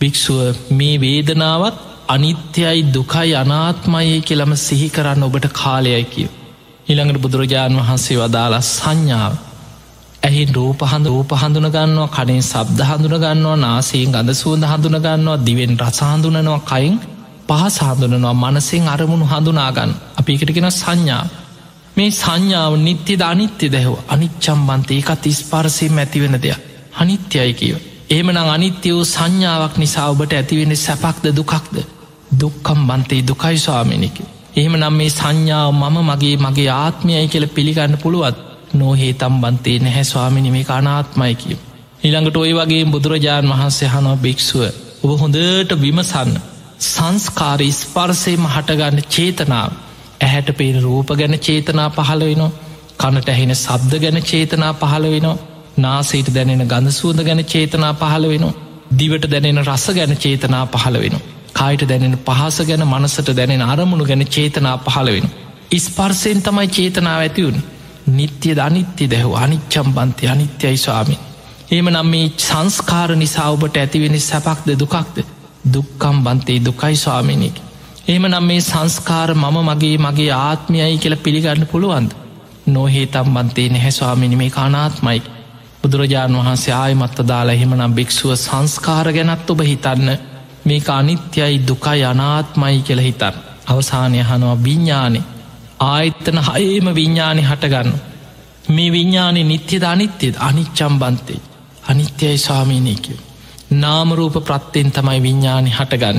භික්‍ෂුව 0.00 0.40
මේ 0.70 0.94
වේදනාවත් 1.00 1.76
අනිත්‍යයි 2.08 2.80
දුකයි 2.94 3.34
අනාත්මයේ 3.34 4.20
කියලම 4.20 4.52
සිහි 4.58 4.88
කරන්න 4.90 5.22
ඔබට 5.22 5.46
කාලයයි 5.52 6.04
කිය. 6.04 6.28
ඉළඟට 6.88 7.22
බුදුරජාණන් 7.22 7.80
වහන්සේ 7.80 8.18
වදාලා 8.18 8.64
සංඥාව. 8.68 9.34
ඇහි 10.24 10.42
රූපහඳ 10.52 11.06
රූප 11.06 11.32
හඳුන 11.32 11.66
ගන්නවා 11.68 12.08
කනේ 12.08 12.42
සබ්ද 12.42 12.80
හඳුන 12.82 13.16
ගන්නවා 13.16 13.56
නාසයෙන් 13.56 14.12
ගඳ 14.12 14.30
සුවඳ 14.34 14.64
හඳුන 14.64 14.96
ගන්නවා 14.98 15.38
දිවෙන් 15.38 15.72
රසාහඳුනනවා 15.78 16.60
කයින් 16.64 16.94
පහස 17.48 17.76
හඳුනනවා 17.80 18.34
මනසිෙන් 18.34 18.86
අරමුණු 18.88 19.26
හඳුනාගන්න 19.26 19.92
අපි 20.16 20.36
එකටගෙන 20.36 20.68
සංඥා. 20.72 21.24
මේ 21.96 22.10
සංඥාව 22.12 22.74
නිත්‍ය 22.78 23.14
අනිත්‍ය 23.24 23.66
දැහව 23.68 23.94
අනිච්චම්බන්තය 24.08 24.94
එකත් 24.94 25.24
ස්පාරසයෙන් 25.32 25.98
ඇතිවෙන 25.98 26.36
දෙයක්. 26.38 26.60
අනිත්‍යයි 26.94 27.52
කියව. 27.54 27.76
ඒමනං 28.10 28.38
අනිත්‍ය 28.48 28.88
වූ 28.90 29.04
සංඥාවක් 29.06 29.74
නිසා 29.76 30.06
ඔබට 30.08 30.32
ඇතිවෙන 30.32 30.76
සැපක්ද 30.76 31.26
දුකක්ද? 31.32 31.76
දුක්කම් 32.32 32.80
බන්තේ 32.88 33.22
දුකයි 33.22 33.56
ස්වාමිනික. 33.58 34.16
එහෙම 34.56 34.74
නම් 34.74 34.94
මේ 34.94 35.10
සංඥාව 35.10 35.70
මම 35.72 35.96
මගේ 36.04 36.36
මගේ 36.38 36.70
ආත්මයයි 36.76 37.28
කියල 37.28 37.46
පිළිගන්න 37.48 37.96
පුළුවත් 37.98 38.53
නොහේ 38.74 39.12
තම්බන්තේ 39.14 39.78
නැහැ 39.78 40.04
ස්වාමිනි 40.04 40.50
මේ 40.50 40.64
අනාත්මයි 40.70 41.34
කිය. 41.34 41.56
ඉළඟට 42.02 42.36
ඔය 42.36 42.52
වගේ 42.52 42.82
බුදුරජාණන් 42.86 43.52
වහන්සේ 43.52 43.88
හනවා 43.88 44.16
භික්‍ෂුව 44.16 44.62
ඔබ 45.02 45.10
හොඳට 45.18 45.72
විමසන්න. 45.80 46.34
සංස්කාර 46.86 47.60
ස්පර්සයම 47.72 48.44
හටගන්න 48.48 49.00
චේතනාව. 49.08 49.70
ඇහැට 50.20 50.50
පේන 50.54 50.76
රූප 50.82 51.08
ගැන 51.14 51.38
චේතනා 51.40 51.88
පහළ 51.92 52.22
වෙනවා. 52.22 52.52
කනට 52.98 53.28
ඇහෙන 53.30 53.56
සබ්ද 53.56 53.92
ගැන 54.00 54.22
චේතනා 54.24 54.72
පහළ 54.74 55.06
වෙනවා. 55.08 55.40
නාසේට 55.78 56.28
දැනෙන 56.30 56.66
ගඳ 56.66 56.90
සූද 56.92 57.18
ගැන 57.22 57.44
චේතනා 57.46 57.94
පහළ 57.96 58.28
වෙනවා. 58.28 58.54
දිවට 58.92 59.24
දැනෙන 59.28 59.60
රස 59.60 59.86
ගැන 59.90 60.16
චේතනා 60.18 60.64
පහළ 60.68 60.98
වෙන 60.98 61.16
කායිට 61.52 61.84
දැනෙන 61.84 62.16
පහස 62.20 62.58
ගැන 62.62 62.84
මනසට 62.84 63.30
දැනෙන 63.32 63.62
අරමුණු 63.64 64.04
ගැන 64.04 64.24
චේතනා 64.28 64.76
පහළ 64.78 65.08
වෙන 65.08 65.26
ඉස්පර්සයෙන් 65.70 66.42
තමයි 66.42 66.68
චේතනාව 66.68 67.20
ඇතිවුණ 67.20 67.62
නිත්‍ය 68.08 68.60
අනිත්‍ය 68.60 69.10
දැහු 69.10 69.34
අනිච්චම් 69.34 69.88
බන්තය 69.92 70.28
අනිත්‍යයි 70.28 70.76
ස්වාමින්. 70.76 71.20
ඒම 71.70 71.88
නම් 71.88 72.06
මේ 72.06 72.32
සංස්කාර 72.38 73.16
නිසා 73.16 73.50
ඔබට 73.50 73.76
ඇතිවෙන 73.76 74.20
සැපක්ද 74.20 74.68
දුකක්ද? 74.78 75.16
දුක්කම් 75.72 76.16
බන්තේ 76.24 76.64
දුකයි 76.64 76.96
ස්වාමිනික 76.96 77.56
ඒම 78.08 78.26
නම් 78.26 78.44
මේ 78.44 78.60
සංස්කාර 78.60 79.30
මම 79.34 79.56
මගේ 79.60 79.98
මගේ 79.98 80.32
ආත්මයයි 80.32 80.98
කියල 80.98 81.16
පිළිගන්න 81.16 81.66
පුළුවන්ද? 81.66 82.10
නොහේ 82.66 83.06
තම්බන්තේ 83.06 83.68
නැහැස්වාමිනි 83.68 84.36
මේ 84.36 84.50
අනාත්මයි. 84.56 85.22
බුදුරජාණන් 85.82 86.38
වහන්සේ 86.38 86.74
ආයමත්ත 86.74 87.18
දාලා 87.28 87.54
එහෙමනම් 87.54 87.94
භික්‍ෂුව 87.94 88.34
සංස්කාර 88.36 89.12
ගැනත් 89.12 89.50
ඔබ 89.50 89.60
හිතන්න. 89.62 90.08
මේක 90.64 90.88
අනිත්‍යයි 90.90 91.66
දුකයි 91.68 92.04
අනාත්මයි 92.04 92.82
කියල 92.82 93.00
හිතන් 93.00 93.34
අවසානය 93.66 94.22
හනවා 94.22 94.62
විඤ්ඥානෙ 94.64 95.20
ආයත්තන 95.84 96.38
හයේම 96.46 96.86
විඤ්ඥානෙ 96.92 97.42
හටගන්න 97.42 97.90
මේ 98.68 98.90
විඤ්ඥානෙ 98.90 99.42
නිත්‍යද 99.44 99.84
අනිත්‍යද? 99.84 100.34
අනිච්චම් 100.38 100.94
බන්තේ 100.98 101.40
අනිත්‍යයි 101.84 102.38
ස්වාමීනයකව 102.38 103.18
නාමරූප 103.72 104.36
ප්‍රත්තිෙන් 104.42 104.88
තමයි 104.90 105.20
විඤ්ඥානි 105.20 105.70
හටගන්න. 105.70 106.18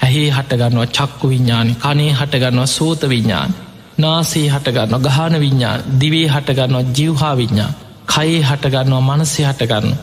ඇහේ 0.00 0.30
හටගන්නවා 0.30 0.86
චක්කු 0.88 1.26
විඤ්ඥානි 1.28 1.72
කනේ 1.76 2.12
හටගන්නවා 2.12 2.66
සෝත 2.68 3.02
විඤ්ඥාන් 3.04 3.54
නාසේ 3.98 4.48
හටගන්න 4.48 5.02
ගහන 5.06 5.34
විඤ්ඥාන් 5.40 5.84
දිවේ 6.00 6.28
හටගන්නවා 6.28 6.84
ජිව්හා 6.92 7.34
විඤ්ඥා 7.36 7.72
කයේ 8.08 8.42
හටගන්නවා 8.42 9.06
මනසේ 9.08 9.46
හටගන්න 9.46 9.96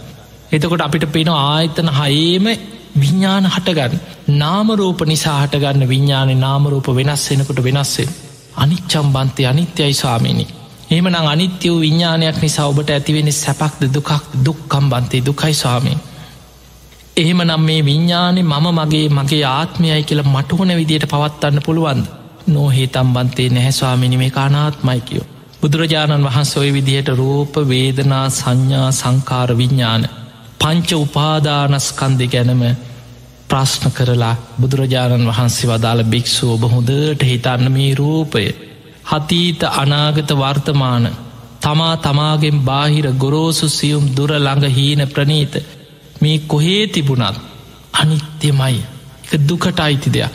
එතකොට 0.52 0.82
අපිට 0.82 1.06
පෙන 1.10 1.30
ආයතන 1.30 1.90
හයේම 1.92 2.48
විඤ්ඥාන 2.96 3.46
හටගන්න. 3.48 4.00
නාමරූප 4.34 5.02
නිසා 5.04 5.40
හටගන්න 5.42 5.88
විඤ්ඥාන 5.88 6.32
නාමරූප 6.40 6.88
වෙනස් 6.90 7.26
වෙනකොට 7.30 7.64
වෙනස්සේ 7.64 8.08
අනිච්චම් 8.56 9.08
බන්තය 9.14 9.46
අනිත්‍යයි 9.46 9.94
ස්වාමිනි. 9.94 10.48
එමන 10.92 11.16
අනිත්‍ය 11.16 11.70
වූ 11.70 11.80
විඤ්ඥානයක් 11.80 12.42
නිසා 12.42 12.68
ඔබට 12.68 12.90
ඇතිවෙන 12.90 13.32
සැපක්ද 13.34 13.82
දුකක් 13.94 14.12
දුක්කම් 14.46 14.86
බන්තේ 14.90 15.26
දුකයි 15.26 15.54
ස්වාමී 15.54 15.98
එහෙම 17.18 17.42
නම් 17.42 17.62
මේ 17.62 17.82
විඤ්ඥානෙ 17.86 18.42
මම 18.44 18.66
මගේ 18.72 19.08
මගේ 19.10 19.44
ආත්මයයි 19.50 20.04
කියලා 20.04 20.32
මටහොන 20.32 20.72
විදියට 20.76 21.06
පවත්වන්න 21.06 21.66
පුළුවන්ද? 21.66 22.06
නොහේ 22.48 22.88
තම්බන්තේ 22.88 23.50
නැහැස්වාමිනි 23.50 24.18
මේ 24.18 24.30
කානාත්මයිකයෝ 24.30 25.26
බුදුරජාණන් 25.62 26.26
වහන්ස 26.26 26.52
ඔය 26.58 26.70
විදිහට 26.74 27.10
රූප 27.12 27.56
වේදනා 27.70 28.26
සංඥා 28.30 28.90
සංකාර 28.92 29.58
විඤ්ඥාන 29.58 30.04
පංච 30.60 30.90
උපාදානස්කන්දි 30.96 32.28
ගැනම 32.28 32.62
ප්‍රශ්න 33.50 33.92
කරලා 33.92 34.36
බුදුරජාණන් 34.60 35.28
වහන්සේ 35.28 35.70
වදාළ 35.70 36.02
භික්‍ෂු 36.06 36.46
ඔබ 36.52 36.64
හොඳට 36.68 37.22
හිතන්න 37.24 37.66
මේ 37.72 37.92
රූපය. 37.94 38.46
හතීත 39.06 39.62
අනාගත 39.74 40.32
වර්තමාන 40.34 41.06
තමා 41.62 41.96
තමාගෙන් 41.98 42.58
බාහිර 42.62 43.08
ගොරෝසු 43.16 43.68
සියුම් 43.70 44.06
දුර 44.16 44.32
ළඟ 44.36 44.66
හීන 44.70 45.02
ප්‍රනීත. 45.08 45.54
මේ 46.22 46.44
කොහේ 46.44 46.84
තිබුණත් 46.88 47.38
අනිත්‍යමයි. 47.94 48.82
එක 49.26 49.42
දුකට 49.42 49.80
අයිති 49.80 50.10
දෙයක්. 50.10 50.34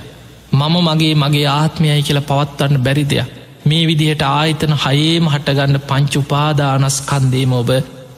මම 0.53 0.75
මගේ 0.83 1.15
මගේ 1.17 1.49
ආත්මයයි 1.51 2.03
කියලා 2.03 2.29
පවත්වන්න 2.29 2.77
බැරි 2.79 3.05
දෙයක්. 3.07 3.29
මේ 3.65 3.87
විදිහට 3.87 4.23
ආයතන 4.25 4.75
හයේම 4.77 5.25
හටගන්න 5.27 5.81
පංචුපාදානස්කන්දේම 5.83 7.53
ඔබ 7.55 7.71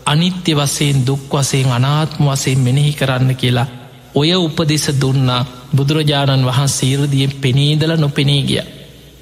අනිත්‍ය 0.06 0.52
වසයෙන් 0.54 0.98
දුක් 1.06 1.32
වසයෙන් 1.32 1.70
අනාත්ම 1.70 2.24
වසයෙන් 2.26 2.60
මෙනෙහි 2.60 2.92
කරන්න 2.92 3.34
කියලා 3.36 3.68
ඔය 4.14 4.30
උපදෙස 4.36 4.86
දුන්නා 4.96 5.46
බුදුරජාණන් 5.76 6.46
වහන්සේ 6.46 6.90
ඉරදියෙන් 6.90 7.32
පෙනීදල 7.36 7.92
නොපෙනී 7.96 8.42
ගිය. 8.42 8.62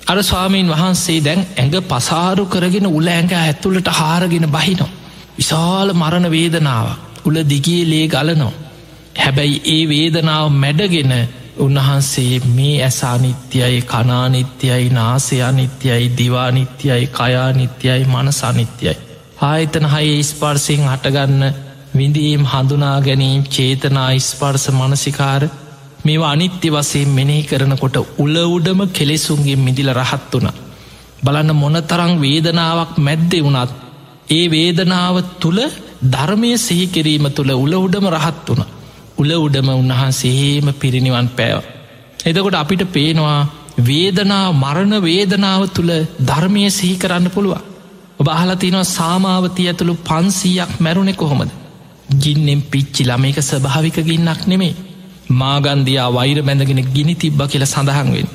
අර 0.06 0.18
ස්වාමීන් 0.20 0.68
වහන්සේ 0.68 1.18
දැන් 1.20 1.42
ඇඟ 1.52 1.76
පසාරු 1.84 2.44
කරගෙන 2.46 2.86
උල 2.88 3.06
ඇඟ 3.08 3.34
ඇතුළට 3.34 3.88
හාරගෙන 3.90 4.46
බහිනො. 4.48 4.86
විශාල 5.38 5.88
මරණ 5.92 6.26
වේදනාව 6.28 6.86
උල 7.24 7.36
දිගේ 7.44 7.84
ලේ 7.84 8.06
ගලනෝ. 8.08 8.52
හැබැයි 9.16 9.62
ඒ 9.66 9.82
වේදනාව 9.88 10.46
මැඩගෙන 10.54 11.12
උන්වහන්සේ 11.58 12.40
මේ 12.48 12.76
ඇසානිත්‍යයි 12.82 13.82
කනානිත්‍යයි 13.84 14.90
නාසයානිත්‍යයි 14.90 16.04
දිවානිත්‍යයි 16.18 17.06
කයානිත්‍යයි 17.08 18.04
මනසානිත්‍යයි. 18.06 18.96
ආයතන 19.42 19.86
හයේ 19.86 20.22
ස්පර්සිං 20.24 20.82
හටගන්න 20.86 21.44
විඳීම් 21.92 22.42
හඳුනා 22.44 22.96
ගැනීම් 23.00 23.42
චේතනා 23.48 24.10
ස්පර්ස 24.20 24.64
මනසිකාර 24.70 25.42
මේවා 26.04 26.30
අනිත්‍ය 26.30 26.68
වසයෙන් 26.68 27.10
මෙනෙහි 27.10 27.42
කරනකොට 27.42 27.96
උලවුඩම 28.18 28.80
කෙලෙසුන්ගේ 28.88 29.56
මිදිල 29.58 29.90
රහත් 29.92 30.32
වුණ. 30.34 30.48
බලන්න 31.24 31.52
මොනතරං 31.54 32.12
වේදනාවක් 32.20 32.92
මැද්දෙ 32.98 33.38
වුණත් 33.40 33.72
ඒ 34.30 34.44
වේදනාව 34.48 35.16
තුළ 35.40 35.60
ධර්මය 36.06 36.50
සිහිකිරීම 36.58 37.26
තුළ 37.30 37.52
උලවුඩම 37.54 38.06
රහත් 38.08 38.46
වුණ. 38.48 38.62
උල 39.18 39.30
උඩම 39.38 39.68
උන්වහන්සේම 39.72 40.68
පිරිනිවන් 40.74 41.28
පෑව. 41.30 41.64
එදකොට 42.24 42.54
අපිට 42.54 42.84
පේනවා 42.92 43.40
වේදනා 43.80 44.46
මරණ 44.54 44.94
වේදනාව 45.02 45.62
තුළ 45.70 45.92
ධර්මය 46.22 46.64
සිහි 46.70 46.94
කරන්න 46.96 47.26
පුළුවන්. 47.30 47.66
ඔබ 48.18 48.28
අහලතිනවා 48.30 48.90
සාමාවතිය 48.90 49.68
ඇතුළු 49.68 49.94
පන්සීයක් 50.04 50.72
මැරුණෙ 50.78 51.14
කොහොමද. 51.14 51.50
ගින්නෙන් 52.14 52.62
පිච්චි 52.62 53.04
ළමේක 53.04 53.38
ස්භාවික 53.40 53.96
ගින්නක් 54.02 54.42
නෙමේ. 54.46 54.74
මාගන්දයා 55.30 56.08
වෛර 56.10 56.42
බැඳගෙන 56.42 56.82
ගිනි 56.88 57.14
තිබ්බ 57.14 57.40
කියල 57.46 57.64
සඳහන්වෙන්. 57.64 58.28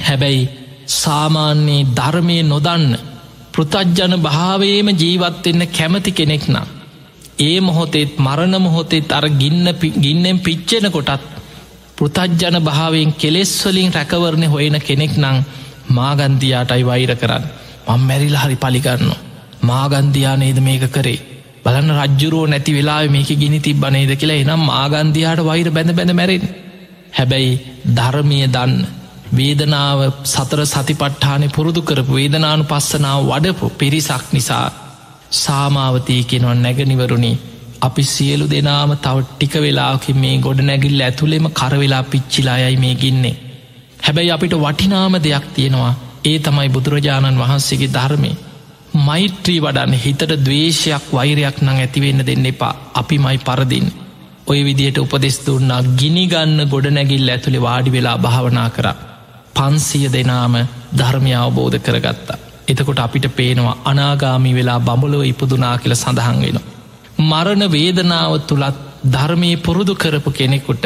හැබැයි 0.00 0.48
සාමාන්‍යයේ 0.86 1.88
ධර්මය 1.90 2.36
නොදන්න 2.44 2.98
පෘතජ්ජන 3.52 4.14
භාවේම 4.18 4.88
ජීවත්වෙන්න 4.92 5.62
කැමති 5.68 6.10
කෙනෙක් 6.12 6.44
නම්. 6.48 6.66
ඒ 7.40 7.60
මොහොතෙත් 7.60 8.18
මරණ 8.18 8.54
මොහොතෙත් 8.58 9.12
අර 9.12 9.26
ගින්න 9.32 9.66
ගින්නෙන් 9.96 10.38
පිච්චෙන 10.40 10.86
කොටත් 10.88 11.22
පෘතජ්ජන 11.96 12.56
භාවෙන් 12.60 13.10
කෙලෙස්වලින් 13.14 13.92
රැකවරණය 13.92 14.46
හොයන 14.46 14.76
කෙනෙක් 14.80 15.14
නං 15.16 15.38
මාගන්දයාටයි 15.88 16.82
වෛර 16.82 17.12
කරන්න 17.16 17.44
මං 17.88 18.00
මැරිල 18.00 18.36
හරි 18.36 18.56
පලිගන්න 18.56 19.12
මාගන්දයා 19.62 20.36
නේද 20.36 20.58
මේක 20.60 20.84
කරේ 20.90 21.33
බලන්න 21.64 21.90
රජ්ජුරුව 21.98 22.44
නැති 22.46 22.72
වෙලා 22.72 23.00
මේක 23.08 23.30
ගිනි 23.34 23.60
තිබ්බනේද 23.60 24.12
කියලා 24.14 24.42
එනම් 24.42 24.62
මාගන්දයාට 24.64 25.40
වෛර 25.42 25.68
බැඳ 25.70 25.92
බැඳ 25.92 26.12
මැරෙන් 26.12 26.44
හැබැයි 27.12 27.52
ධර්මය 27.96 28.38
දන්න 28.48 28.74
වේදනාව 29.32 30.00
සතර 30.24 30.60
සතිපට්ඨානය 30.64 31.48
පුරුදු 31.48 31.80
කරපු 31.82 32.12
වේදනානු 32.12 32.64
පස්සනාව 32.64 33.20
වඩපු 33.30 33.66
පිරිසක් 33.74 34.26
නිසා 34.32 34.66
සාමාවතී 35.36 36.22
කෙනවන් 36.24 36.62
නැගනිවරුණි 36.62 37.32
අපි 37.80 38.02
සියලු 38.04 38.46
දෙනාම 38.46 38.90
තව 38.96 39.16
ටික 39.22 39.54
වෙලාකින් 39.56 40.16
මේ 40.16 40.36
ගොඩ 40.38 40.60
නැගිල්ල 40.62 41.00
ඇතුළෙම 41.00 41.46
කරවෙලා 41.50 42.02
පිච්චිලායයි 42.04 42.76
මේ 42.76 42.94
ගින්නේ. 42.94 43.36
හැබැයි 43.98 44.30
අපිට 44.30 44.54
වටිනාම 44.56 45.14
දෙයක් 45.18 45.46
තියෙනවා 45.54 45.92
ඒ 46.24 46.38
තමයි 46.40 46.68
බුදුරජාණන් 46.68 47.40
වහන්සේගේ 47.40 47.92
ධර්මය. 47.92 48.30
මෛත්‍රී 48.94 49.60
වඩන්න 49.60 49.94
හිතට 49.96 50.22
දවේශයක් 50.40 51.06
වෛරයක් 51.12 51.56
නං 51.62 51.70
ඇතිවෙන්න 51.76 52.26
දෙන්න 52.26 52.46
එපා 52.46 52.74
අපි 52.94 53.18
මයි 53.18 53.38
පරදින්. 53.40 53.86
ඔය 54.46 54.60
විදියට 54.64 54.98
උපදෙස් 54.98 55.38
දුන්නා 55.46 55.80
ගිනිගන්න 55.98 56.68
ගොඩනැගිල් 56.70 57.28
ඇතුළි 57.28 57.60
වාඩි 57.60 57.92
වෙලා 57.92 58.18
භාවනා 58.18 58.68
කර. 58.70 58.86
පන්සිය 59.54 60.06
දෙනාම 60.08 60.54
ධර්මය 60.92 61.32
අවබෝධ 61.34 61.78
කරගත්තා. 61.80 62.38
එතකොට 62.68 62.98
අපිට 62.98 63.26
පේනවා 63.32 63.80
අනාගාමි 63.84 64.54
වෙලා 64.54 64.80
බඹලෝ 64.80 65.22
ඉපදුනා 65.22 65.76
කියල 65.78 65.94
සඳහන් 65.94 66.40
වෙනවා. 66.42 66.70
මරණ 67.20 67.64
වේදනාව 67.70 68.32
තුළත් 68.42 68.80
ධර්මය 69.10 69.50
පුරුදු 69.58 69.94
කරපු 69.96 70.30
කෙනෙකුට 70.30 70.84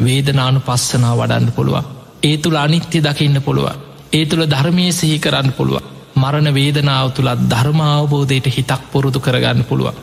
වේදනානු 0.00 0.60
පස්සනා 0.60 1.16
වඩන්න 1.16 1.52
පුළුවන්. 1.52 1.84
ඒ 2.22 2.36
තුළ 2.36 2.56
අනිත්‍ය 2.56 2.98
දකින්න 3.00 3.42
පුළුව. 3.42 3.68
ඒ 4.12 4.24
තුළ 4.26 4.44
ධර්මය 4.46 4.92
සිහි 4.92 5.18
කරන්න 5.18 5.52
පුළුව. 5.52 5.95
මරණ 6.16 6.48
වේදනාව 6.52 7.08
තුළත් 7.10 7.40
ධර්මාවබෝධයට 7.46 8.46
හිතක් 8.48 8.82
පුරුදු 8.92 9.20
කරගන්න 9.20 9.64
පුළුව. 9.64 9.96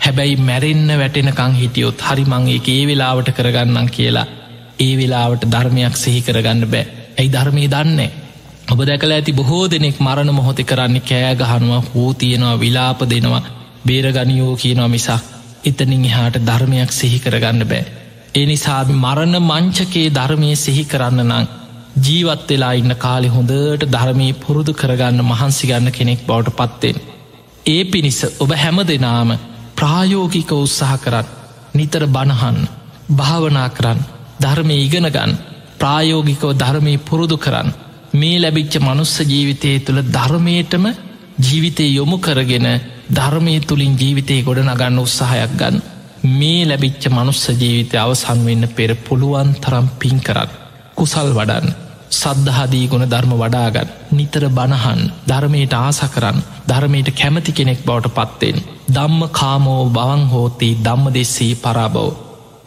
හැබැයි 0.00 0.36
මැරෙන්න්න 0.38 0.90
වැටෙනකං 0.96 1.54
හිටියොත් 1.54 2.02
හරිමංගේ 2.02 2.60
ඒ 2.68 2.82
වෙලාවට 2.86 3.30
කරගන්නම් 3.32 3.88
කියලා 3.90 4.26
ඒ 4.78 4.94
වෙලාවට 4.96 5.44
ධර්මයක් 5.46 5.96
සිහි 5.96 6.20
කරගන්න 6.22 6.62
බෑ 6.66 6.86
ඇයි 7.16 7.30
ධර්මය 7.30 7.68
දන්නේ. 7.68 8.10
ඔබ 8.68 8.80
දැකල 8.82 9.12
ඇති 9.12 9.32
බොහෝ 9.32 9.64
දෙනෙක් 9.66 9.98
මරණ 9.98 10.32
මොහොතෙ 10.32 10.64
කරන්නේ 10.64 11.02
කෑගහනුව 11.02 11.84
හෝ 11.90 12.10
තියෙනවා 12.14 12.56
විලාප 12.56 13.00
දෙනවා 13.04 13.42
බේරගනියෝ 13.86 14.56
කියනවා 14.56 14.88
මිසක් 14.88 15.22
එතනින් 15.64 16.04
එහාට 16.04 16.36
ධර්මයක් 16.42 16.90
සිහි 16.92 17.18
කරගන්න 17.18 17.62
බෑ. 17.64 17.84
ඒ 18.34 18.46
නිසා 18.46 18.82
මරණ 18.96 19.36
මංචකේ 19.42 20.08
ධර්මය 20.10 20.50
සිහි 20.56 20.84
කරන්න 20.84 21.22
නං 21.26 21.46
ජීවත් 21.96 22.48
වෙලා 22.48 22.72
ඉන්න 22.74 22.94
කාලෙ 22.96 23.28
හොඳට 23.28 23.84
ධර්මී 23.88 24.32
පුරුදු 24.36 24.72
කරගන්න 24.74 25.20
මහන්සිගන්න 25.22 25.88
කෙනෙක් 25.90 26.20
බවට 26.22 26.56
පත්තෙන්. 26.58 26.96
ඒ 27.66 27.82
පිණිස 27.86 28.20
ඔබ 28.38 28.50
හැම 28.54 28.78
දෙනාම 28.84 29.30
ප්‍රායෝගික 29.76 30.50
උත්සාහ 30.54 30.92
කරන්න 30.98 31.32
නිතර 31.74 32.04
බණහන්න 32.08 32.58
භාවනා 33.12 33.68
කරන්න 33.70 34.00
ධර්මය 34.40 34.76
ඉගෙනගන්න 34.78 35.32
ප්‍රායෝගිකව 35.78 36.52
ධර්මී 36.54 36.98
පුරුදු 37.00 37.36
කරන්න 37.38 37.74
මේ 38.14 38.36
ලැබිච්ච 38.36 38.74
මනුස්ස 38.80 39.14
ජීවිතය 39.24 39.72
තුළ 39.80 40.00
ධර්මයටම 40.08 40.84
ජීවිතය 41.40 41.86
යොමු 41.90 42.18
කරගෙන 42.18 42.68
ධර්මය 43.10 43.54
තුළින් 43.62 43.94
ජීවිතය 43.94 44.36
ගොඩ 44.42 44.60
නගන්න 44.64 44.98
උත්සාහයක් 44.98 45.52
ගන්න 45.54 45.82
මේ 46.32 46.62
ලැබිච්ච 46.64 47.02
මනුස්ස 47.10 47.42
ජීවිතය 47.54 47.96
අවසන් 47.96 48.38
වෙන්න 48.42 48.68
පෙර 48.70 48.90
පුළුවන් 49.00 49.50
තරම් 49.58 49.88
පින් 49.98 50.20
කරන්න 50.20 50.54
කුසල් 50.94 51.28
වඩන්න 51.32 51.85
සද්ධහදී 52.10 52.88
ගුණ 52.88 53.06
ධර්ම 53.06 53.32
වඩාගත්. 53.34 53.88
නිතර 54.10 54.44
බණහන් 54.50 55.00
ධර්මයට 55.26 55.74
ආස 55.74 56.00
කරන්න 56.08 56.38
ධර්මයට 56.66 57.08
කැමති 57.12 57.52
කෙනෙක් 57.52 57.80
බවට 57.82 58.14
පත්තෙන් 58.16 58.58
දම්ම 58.88 59.20
කාමෝ 59.30 59.82
බවන් 59.90 60.22
හෝතී 60.26 60.74
දම්ම 60.80 61.06
දෙෙස්සී 61.12 61.54
පරාබව 61.56 61.96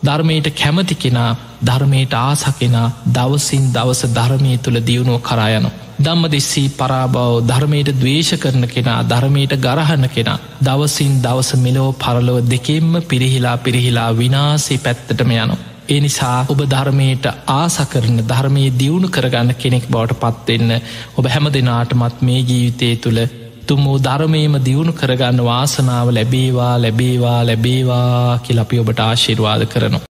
ධර්මයට 0.04 0.48
කැමති 0.54 0.96
කෙනා 0.96 1.32
ධර්මයට 1.62 2.14
ආසකෙනා 2.16 2.88
දවසින් 3.10 3.66
දවස 3.74 4.02
ධර්මය 4.10 4.58
තුළ 4.58 4.80
දියුණුව 4.82 5.22
කරායන 5.22 5.68
දම්ම 6.00 6.24
දෙෙස්සී 6.28 6.68
පරාබව 6.72 7.18
ධර්මයට 7.44 7.90
දවේශ 7.94 8.34
කරන 8.38 8.66
කෙනා 8.68 9.00
ධර්මයට 9.06 9.54
ගරහන්න 9.58 10.06
කෙනා 10.10 10.38
දවසින් 10.62 11.16
දවස 11.22 11.52
මෙලෝ 11.58 11.90
පරලොව 11.96 12.38
දෙකෙන්ම 12.46 12.94
පිරිහිලා 13.04 13.58
පිරිහිලා 13.58 14.10
විනාසේ 14.14 14.78
පැත්තටම 14.78 15.32
යනවා. 15.34 15.69
ඒ 15.90 16.00
නිසා 16.00 16.38
ඔබ 16.48 16.60
ධර්මයට 16.68 17.26
ආසකරන 17.52 18.18
ධර්මය 18.24 18.64
දියුණු 18.76 19.08
කරගන්න 19.10 19.52
කෙනෙක් 19.56 19.86
බවට 19.90 20.20
පත්වෙන්න 20.24 20.74
ඔබ 21.18 21.28
හැම 21.28 21.48
දෙනාටමත් 21.50 22.20
මේ 22.22 22.42
ජීවිතය 22.44 22.90
තුළ 22.98 23.22
තුම්මූ 23.68 23.98
ධර්මයම 24.00 24.54
දියුණු 24.62 24.94
කරගන්න 24.94 25.42
වාසනාව 25.44 26.08
ලැබේවා 26.12 26.76
ලැබේවා 26.78 27.40
ලැබේවා 27.44 28.40
කියලපි 28.40 28.80
ඔබට 28.80 29.02
ආශිර්වාද 29.02 29.66
කරනවා. 29.68 30.06